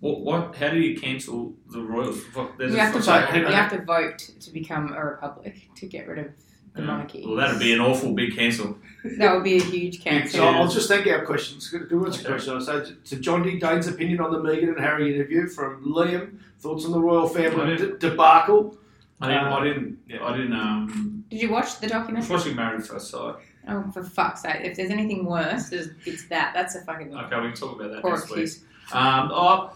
[0.00, 0.56] What, what?
[0.56, 2.22] How do you cancel the Royals?
[2.24, 3.24] Fuck, there's We a- have to vote.
[3.28, 3.50] hang on.
[3.50, 6.26] We have to vote to become a republic to get rid of
[6.74, 6.86] the Yeah.
[6.86, 7.24] monarchy.
[7.26, 8.76] Well, that'd be an awful big cancel.
[9.18, 10.40] That would be a huge So cancel.
[10.44, 10.58] Yeah.
[10.60, 11.68] I'll just thank our questions.
[11.70, 12.24] Good, good Okay.
[12.24, 12.54] question.
[12.54, 13.58] I'll say to- to John D.
[13.58, 16.38] Dane's opinion on the Meghan and Harry interview from Liam.
[16.58, 18.76] Thoughts on the royal family I debacle.
[19.20, 19.44] I didn't.
[19.46, 19.98] Uh, I didn't.
[20.08, 20.24] yeah.
[20.26, 20.52] I didn't.
[20.52, 22.36] Um, Did you watch the I was documentary?
[22.36, 23.36] watching Married at First Sight.
[23.68, 24.60] Oh, for fuck's sake!
[24.62, 26.52] If there's anything worse, there's, it's that.
[26.54, 28.38] That's a fucking Okay, we can talk about that poor next week.
[28.44, 28.64] excuse.
[28.92, 29.72] Um, oh,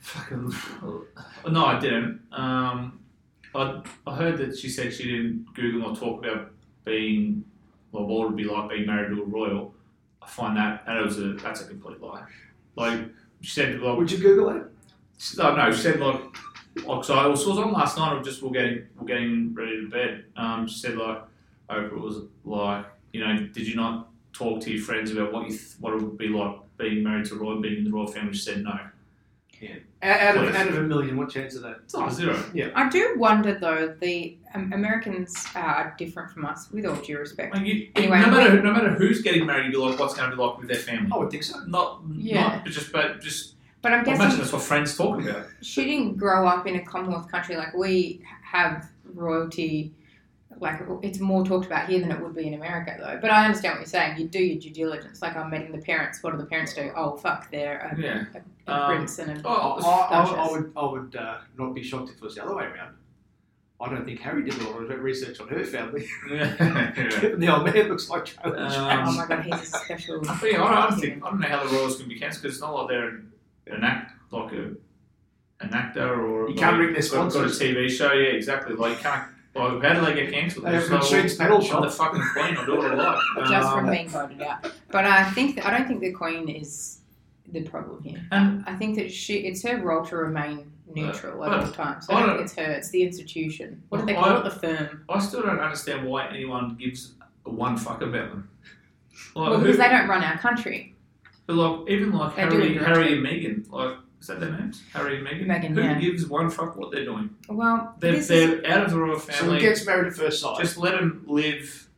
[0.00, 0.52] fucking.
[1.50, 2.20] No, I didn't.
[2.32, 3.00] Um,
[3.54, 6.50] I, I heard that she said she didn't Google or talk about
[6.84, 7.44] being,
[7.92, 9.74] well, what it would be like being married to a royal.
[10.22, 12.24] I find that that was a that's a complete lie.
[12.74, 13.00] Like
[13.42, 14.68] she said, like, Would you Google that?
[15.18, 16.20] she- no, no, she said like,
[16.84, 18.16] like so I was, I was on last night.
[18.16, 20.24] of just we're getting we're getting ready to bed.
[20.36, 21.22] Um, she said like,
[21.70, 22.86] Oprah was like,
[23.16, 26.02] you know, did you not talk to your friends about what you th- what it
[26.02, 28.34] would be like being married to a royal, being in the royal family?
[28.34, 28.78] She said no.
[29.62, 31.78] And Out, out, of, out of a million, what chance is that?
[31.84, 32.38] It's not a zero.
[32.74, 37.54] I do wonder though, the um, Americans are different from us, with all due respect.
[37.54, 40.28] Like you, Anyway, no matter we- no matter who's getting married, you're like, what's going
[40.30, 41.10] to be like with their family?
[41.10, 41.58] I would think so.
[41.64, 42.42] Not, Yeah.
[42.48, 43.54] not but just, but just.
[43.80, 45.46] But I'm I imagine guessing that's what friends talk about.
[45.62, 49.92] she didn't grow up in a Commonwealth country like we have royalty.
[50.60, 53.18] Like it's more talked about here than it would be in America, though.
[53.20, 54.18] But I understand what you're saying.
[54.18, 55.20] You do your due diligence.
[55.22, 56.22] Like I'm meeting the parents.
[56.22, 56.90] What do the parents do?
[56.96, 58.24] Oh fuck, they're a, Yeah.
[58.66, 61.38] a, a Um, prince and a I, Oh, I, I, I would, I would uh,
[61.58, 62.94] not be shocked if it was the other way around.
[63.78, 66.06] I don't think Harry did a lot of research on her family.
[66.30, 66.92] yeah.
[67.20, 69.06] Given the old man looks like Charlie Um, Chaplin.
[69.08, 70.22] Oh my god, he's a special.
[70.30, 72.56] I think I don't, think I don't know how the royals can be cancelled because
[72.56, 73.32] it's not like they're an,
[73.66, 74.70] an act like a
[75.60, 77.48] an actor or You can't ring their got- got a.
[77.48, 78.12] TV show.
[78.12, 78.74] Yeah, exactly.
[78.74, 79.24] Like you can't.
[79.56, 80.64] Like, how do they get cancelled?
[80.66, 81.82] They have Just Richard's like, pedal I'm shop.
[81.82, 82.56] the fucking queen.
[82.56, 83.48] I'll do what I like.
[83.50, 84.70] just from Um, being voted out.
[84.90, 86.98] But I think that, I don't think the Queen is
[87.52, 88.26] the problem here.
[88.32, 92.06] And I think that she it's her role to remain neutral at all times.
[92.08, 92.72] I I don't don't- think it's her.
[92.72, 93.82] It's the institution.
[93.88, 94.44] What do they I- call it?
[94.44, 95.04] The firm.
[95.08, 98.48] I still don't understand why anyone gives a one fuck about them.
[99.34, 100.94] Like, Well, who- because they don't run our country.
[101.46, 104.82] But like even like They Harry, Harry and Meghan, like is that their names?
[104.92, 105.46] Harry and Meghan.
[105.46, 105.98] Meghan, Who yeah.
[105.98, 107.30] gives one fuck what they're doing?
[107.48, 109.56] Well, They're, this is, they're out of the royal so family.
[109.56, 110.58] he gets married at first sight.
[110.60, 111.88] Just let them live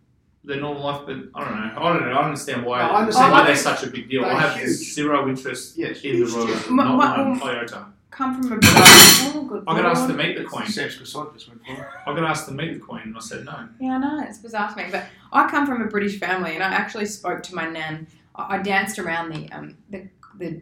[0.45, 1.03] their normal life.
[1.07, 1.73] But I don't know.
[1.81, 2.11] I don't know.
[2.11, 2.83] I don't understand why.
[2.83, 4.25] No, I understand why why they're they- such a big deal.
[4.25, 4.69] I have huge.
[4.71, 6.63] zero interest Yes, in the royal, royals.
[6.65, 6.73] deal.
[6.73, 7.87] Ma- Not ma- one iota.
[8.11, 10.27] come from a oh, good I got asked to lord.
[10.27, 10.67] meet the queen.
[10.67, 13.45] Sam's croissant just went for I got asked to meet the queen, and I said
[13.45, 13.69] no.
[13.81, 16.65] Yeah, I know it's bizarre to me, but I come from a British family, and
[16.65, 18.07] I actually spoke to my nan.
[18.35, 20.61] I, I danced around the um the the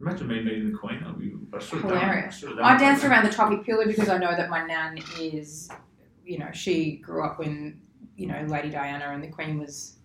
[0.00, 1.02] Imagine me meeting the queen.
[1.04, 2.40] I'd be, I should have Hilarious.
[2.40, 2.62] Done, it.
[2.62, 5.68] I danced around the topic purely because I know that my nan is,
[6.24, 7.80] you know, she grew up when,
[8.16, 9.96] you know, Lady Diana and the Queen was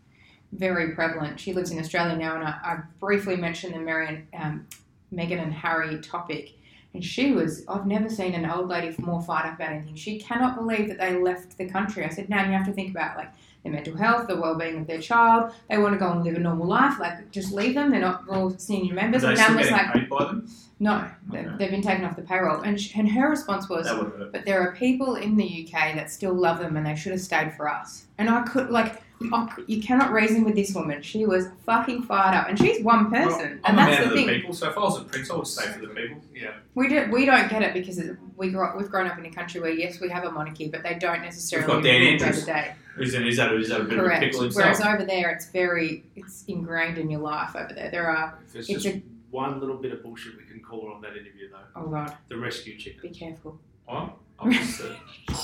[0.51, 1.39] very prevalent.
[1.39, 4.67] She lives in Australia now, and I, I briefly mentioned the Marion, um,
[5.13, 6.53] Meghan and Harry topic.
[6.95, 9.95] And she was, I've never seen an old lady more fired up about anything.
[9.95, 12.05] She cannot believe that they left the country.
[12.05, 13.31] I said, Nan, you have to think about like
[13.63, 15.53] their mental health, the well being of their child.
[15.69, 16.99] They want to go and live a normal life.
[16.99, 17.91] Like, just leave them.
[17.91, 19.21] They're not all senior Are members.
[19.21, 20.47] they And was like, paid by them?
[20.79, 21.47] no, Okay.
[21.57, 22.61] they've been taken off the payroll.
[22.61, 24.31] And, sh- and her response was, That would hurt.
[24.33, 27.21] but there are people in the UK that still love them and they should have
[27.21, 28.05] stayed for us.
[28.17, 29.01] And I could, like,
[29.31, 31.01] I could- you cannot reason with this woman.
[31.01, 32.49] She was fucking fired up.
[32.49, 33.27] And she's one person.
[33.27, 34.41] Well, and I'm a that's man the of the thing.
[34.41, 36.21] people, so if I was a prince, I would stay for the people.
[36.35, 36.51] Yeah.
[36.75, 39.25] We, do, we don't get it because it, we grew up, we've grown up in
[39.25, 42.01] a country where, yes, we have a monarchy, but they don't necessarily We've got Dan
[42.01, 42.39] rule day Andrews.
[42.41, 42.73] to day.
[42.99, 44.23] Is, that, is, that, is that a bit of a Correct.
[44.23, 44.63] pickle himself?
[44.79, 47.89] Whereas over there, it's very, it's ingrained in your life over there.
[47.89, 50.91] There are, If there's It's just a- one little bit of bullshit we can call
[50.93, 51.57] on that interview, though.
[51.81, 52.99] oh God, The rescue chicken.
[53.01, 53.59] be careful.
[53.85, 54.15] What?
[54.39, 55.35] I'm just, uh,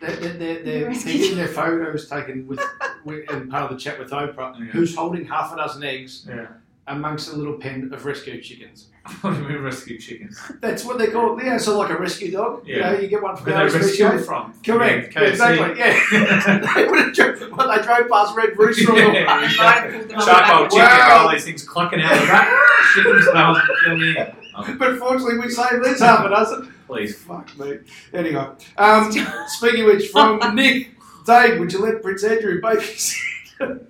[0.00, 2.60] They're, they're, they're, they're, getting their photos taken with,
[3.04, 4.66] with and part of the chat with Oprah, Yeah.
[4.66, 6.46] who's holding half a dozen eggs yeah.
[6.86, 8.88] amongst a little pen of rescue chickens.
[9.22, 10.38] What do you mean rescue chickens?
[10.60, 11.44] That's what they call it.
[11.44, 12.66] Yeah, so like a rescue dog.
[12.68, 12.92] You Yeah.
[12.92, 14.18] know, you get one from Where our they rescue rescue.
[14.18, 14.52] them from?
[14.62, 15.14] Correct.
[15.14, 15.78] Yeah, exactly.
[15.78, 16.74] Yeah.
[16.74, 19.14] they would have driven, well, they drove past Red Rooster on the way.
[19.14, 19.24] Yeah.
[19.24, 20.70] Might have pulled them up Charcoal back.
[20.70, 21.18] chicken, Wow.
[21.24, 22.48] all these things clucking out of the back.
[22.94, 23.58] Chicken smells.
[23.84, 24.26] Kill.
[24.56, 26.74] Oh, But fortunately, we saved this half a dozen.
[26.88, 27.16] Please.
[27.22, 27.78] Fuck me.
[28.12, 29.12] Anyway, um,
[29.46, 33.84] speaking of which, from Nick, Dave, would you let Prince Andrew babysit?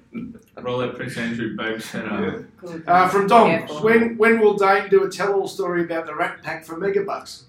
[0.61, 2.11] Roll that Prince Andrew babysitter.
[2.11, 2.42] Yeah.
[2.57, 2.84] Good.
[2.86, 3.82] Uh, from Dom, Careful.
[3.82, 7.44] when when will Dane do a tell-all story about the Rat Pack for Megabucks?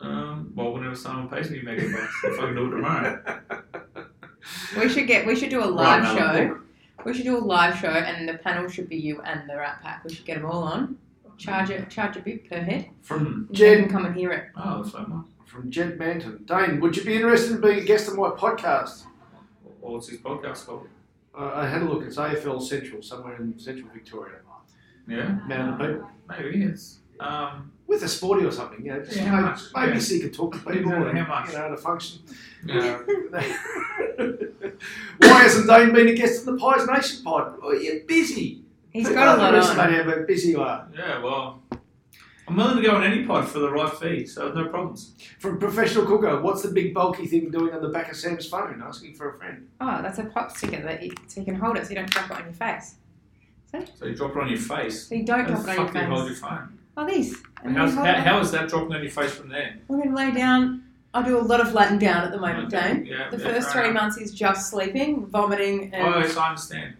[0.00, 3.40] Um, well, whenever someone pays me mega bucks, if I can do it tomorrow.
[4.78, 5.26] We should get.
[5.26, 6.48] We should do a live another show.
[6.54, 6.62] book.
[7.04, 9.80] We should do a live show, and the panel should be you and the Rat
[9.82, 10.04] Pack.
[10.04, 10.98] We should get them all on.
[11.38, 12.88] Charge a charge a bit per head.
[13.02, 14.44] From You can come and hear it.
[14.56, 15.26] Oh, that's so much.
[15.46, 16.44] from Jed Manton.
[16.46, 19.04] Dane, would you be interested in being a guest on my podcast?
[19.80, 20.88] Well, what's his podcast called?
[21.38, 22.02] Uh, I had a look.
[22.04, 24.36] It's AFL Central, somewhere in Central Victoria.
[25.08, 25.38] Yeah?
[25.46, 26.10] Man of the people.
[26.28, 26.98] Maybe it's.
[27.20, 29.60] Um, With a sporty or something, you know, just Yeah, how maybe, much?
[29.74, 29.98] maybe Yeah.
[30.00, 31.52] so you could talk to people Exactly, and, how much?
[31.52, 32.18] you know, to function.
[32.66, 32.98] yeah.
[35.18, 37.58] Why hasn't Dane been a guest on the Pies Nation pod?
[37.62, 38.62] Oh, you're busy.
[38.96, 40.18] He's People got a lot underestimate on.
[40.20, 40.88] how busy you are.
[40.96, 41.62] Yeah, well,
[42.48, 45.14] I'm willing to go on any pod for the right fee, so no problems.
[45.40, 48.82] From professional cooker, what's the big bulky thing doing on the back of Sam's phone?
[48.86, 49.68] Asking for a friend.
[49.80, 52.10] Oh, that's a pop sticker that you, so you can hold it, so you don't
[52.10, 52.94] drop it on your face.
[53.98, 55.08] So you drop it on your face.
[55.08, 56.78] So you don't How drop the it on fuck do you your hold your phone?
[56.96, 57.36] Oh, these.
[57.62, 59.76] And How's, then hold how, it how that dropping on your face from there?
[59.88, 60.84] We're going to lay down.
[61.12, 63.06] I do a lot of laying down at the moment, Okay, Dane.
[63.06, 64.02] yeah, The yeah, first fair three enough.
[64.04, 66.94] months is just sleeping, vomiting, oh, and Oh, yes, I understand.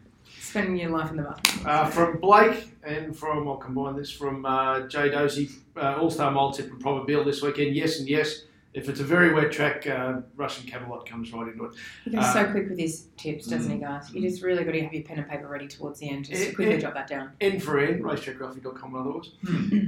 [0.51, 1.67] Spending your life in the bathroom.
[1.67, 6.31] Uh, from Blake and from, I'll combine this, from uh, Jay Dozy, uh, All Star
[6.31, 7.75] Mile Tip and Probabeel this weekend.
[7.75, 8.43] Yes and yes.
[8.73, 11.75] If it's a very wet track, uh, Russian Camelot comes right into it.
[12.05, 14.13] He goes so Uh, quick with his tips, doesn't he, guys?
[14.13, 16.43] You just really got to have your pen and paper ready towards the end just
[16.43, 16.79] to Eh, quickly eh.
[16.81, 17.31] jot that down.
[17.41, 19.31] N for N, racetrackgraphic.com otherwise.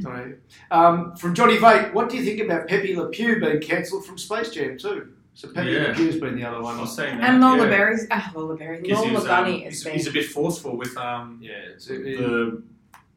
[0.02, 0.36] Sorry.
[0.70, 4.16] Um, from Johnny Vate, what do you think about Pepe Le Pew being cancelled from
[4.16, 5.12] Space Jam too?
[5.38, 5.88] So Pepe Yeah.
[5.90, 6.76] Le Pew's been the other one.
[6.76, 7.30] I was saying that.
[7.30, 7.68] And Lola yeah.
[7.70, 9.92] Berry's, ah, Lola Berry, 'Cause he Lola was, um, Bunny has he's, been.
[9.92, 12.60] he's a bit forceful with um Yeah, it's, it, it, the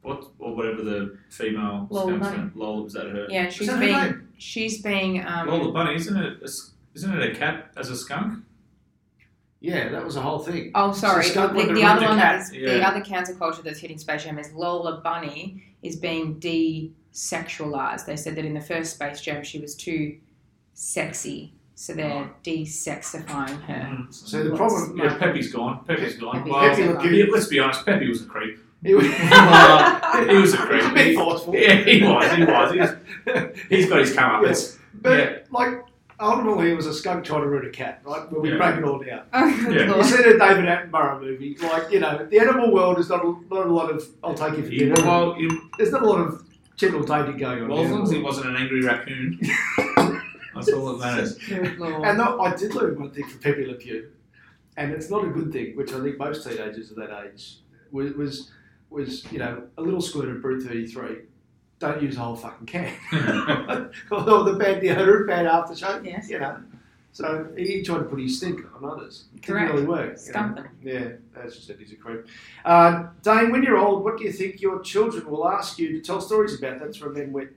[0.03, 2.52] what or whatever the female Lola Bunny.
[2.53, 3.26] Lola was that her?
[3.27, 4.27] yeah, she's that her being, name?
[4.38, 6.41] she's being, um, Lola Bunny isn't it?
[6.41, 8.43] A, s- isn't it a cat as a skunk?
[9.60, 10.72] yeah, that was a whole thing.
[10.76, 11.23] Oh, sorry.
[11.23, 13.80] So the the the other red one cat, that is the other cancer culture that's
[13.80, 18.06] hitting Space Jam is Lola Bunny is being desexualized.
[18.06, 20.18] They said that in the first Space Jam she was too
[20.76, 24.06] sexy, so they're desexifying her.
[24.12, 25.84] So the Lots problem, Yeah, Pepe's gone.
[25.86, 26.38] Pepe's gone.
[26.40, 27.10] Pepe- well, Pepe Le Pew.
[27.12, 27.84] yeah, let's be honest.
[27.86, 28.60] Pepe was a creep.
[28.84, 30.82] he was, Uh, he was a creep.
[30.84, 31.56] He's a bit forceful.
[31.56, 32.32] Yeah, he was.
[32.36, 32.72] He was.
[32.74, 33.58] He was.
[33.70, 34.78] He's got his comeuppance.
[34.94, 35.38] But Yeah.
[35.52, 35.84] like
[36.20, 38.32] ultimately, it was a skunk trying to root a cat, right?
[38.32, 38.58] Where we Yeah.
[38.58, 39.22] break it all down.
[39.34, 39.86] Oh, good Yeah.
[39.86, 40.06] You lord.
[40.06, 43.66] see the David Attenborough movie, like you know, the animal world is not a, not
[43.66, 44.03] a lot of.
[44.24, 45.02] I'll take you for He- dinner.
[45.03, 45.49] well, you,
[45.80, 46.44] There's not a lot of
[46.78, 47.70] gentle dating going on.
[47.70, 49.40] well, as long as he wasn't an angry raccoon,
[50.53, 51.38] that's all that matters.
[51.49, 54.11] And no, I did learn one thing from Pepe Le Pew,
[54.78, 57.57] and it's not a good thing, which I think most teenagers of that age
[57.91, 58.52] was was,
[58.90, 61.19] was you know a little squirt of Brut 33.
[61.80, 62.94] Don't use a whole fucking can.
[64.11, 66.06] or the bad deodorant, bad aftershave.
[66.06, 66.30] Yes.
[66.30, 66.57] You know.
[67.14, 69.26] So he tried to put his stink on others.
[69.36, 69.73] It didn't Correct.
[69.73, 70.18] really work.
[70.26, 70.69] you them.
[70.82, 72.26] Yeah, as you said, he's a creep.
[72.64, 75.99] Uh, Dane, when you're old, what do you think your children will ask you to
[75.99, 76.80] tell stories about?
[76.80, 77.53] That's from Ben Witt.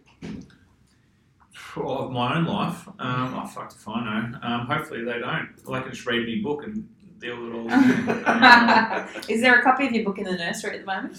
[1.77, 2.87] Of my own life.
[2.99, 4.39] Um, oh, fuck if I know.
[4.43, 5.49] Um, hopefully they don't.
[5.67, 6.89] They can just read me book and
[7.19, 7.69] deal with it all.
[9.29, 11.17] Is there a copy of your book in the nursery at the moment?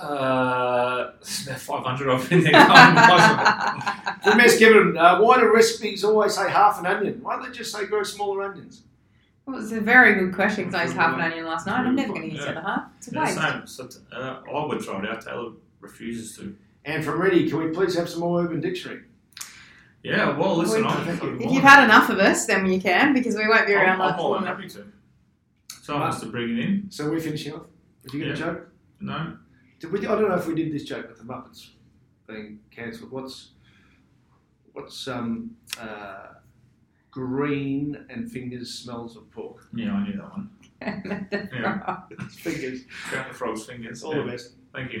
[0.00, 1.12] uh,
[1.46, 2.52] there's 500 of in there.
[2.52, 7.20] Can't From Miss Given, uh, why do recipes always say half an onion?
[7.22, 8.82] Why don't they just say grow smaller onions?
[9.46, 11.86] Well, it's a very good question because I used half an onion last night.
[11.86, 12.84] I'm never going to use the other half.
[12.98, 13.38] It's a Yeah, waste.
[13.40, 13.66] same.
[13.66, 15.20] So, uh, I would try it out.
[15.24, 16.54] Taylor refuses to.
[16.84, 19.02] And from Ready, can we please have some more Urban Dictionary?
[20.06, 21.20] Yeah, well, listen, Well, I'm, thank.
[21.20, 23.94] I'm If you've had enough of us, then you can because we won't be around
[23.94, 24.84] I'm, like I'm more than happy to.
[25.82, 26.86] Someone has to bring it in.
[26.90, 27.62] So we're finishing off.
[28.04, 28.68] Did you get a joke?
[29.00, 29.36] No.
[29.80, 31.70] Did we, I don't know if we did this joke with the Muppets
[32.28, 33.10] being cancelled.
[33.10, 33.50] What's
[34.74, 36.34] what's um, uh,
[37.10, 39.66] green and fingers smells of pork?
[39.74, 40.50] Yeah, I knew that one.
[41.52, 42.00] Yeah.
[42.28, 42.82] Fingers.
[43.10, 44.04] Count the frog's fingers.
[44.04, 44.22] All yeah.
[44.22, 44.52] the best.
[44.72, 45.00] Thank you.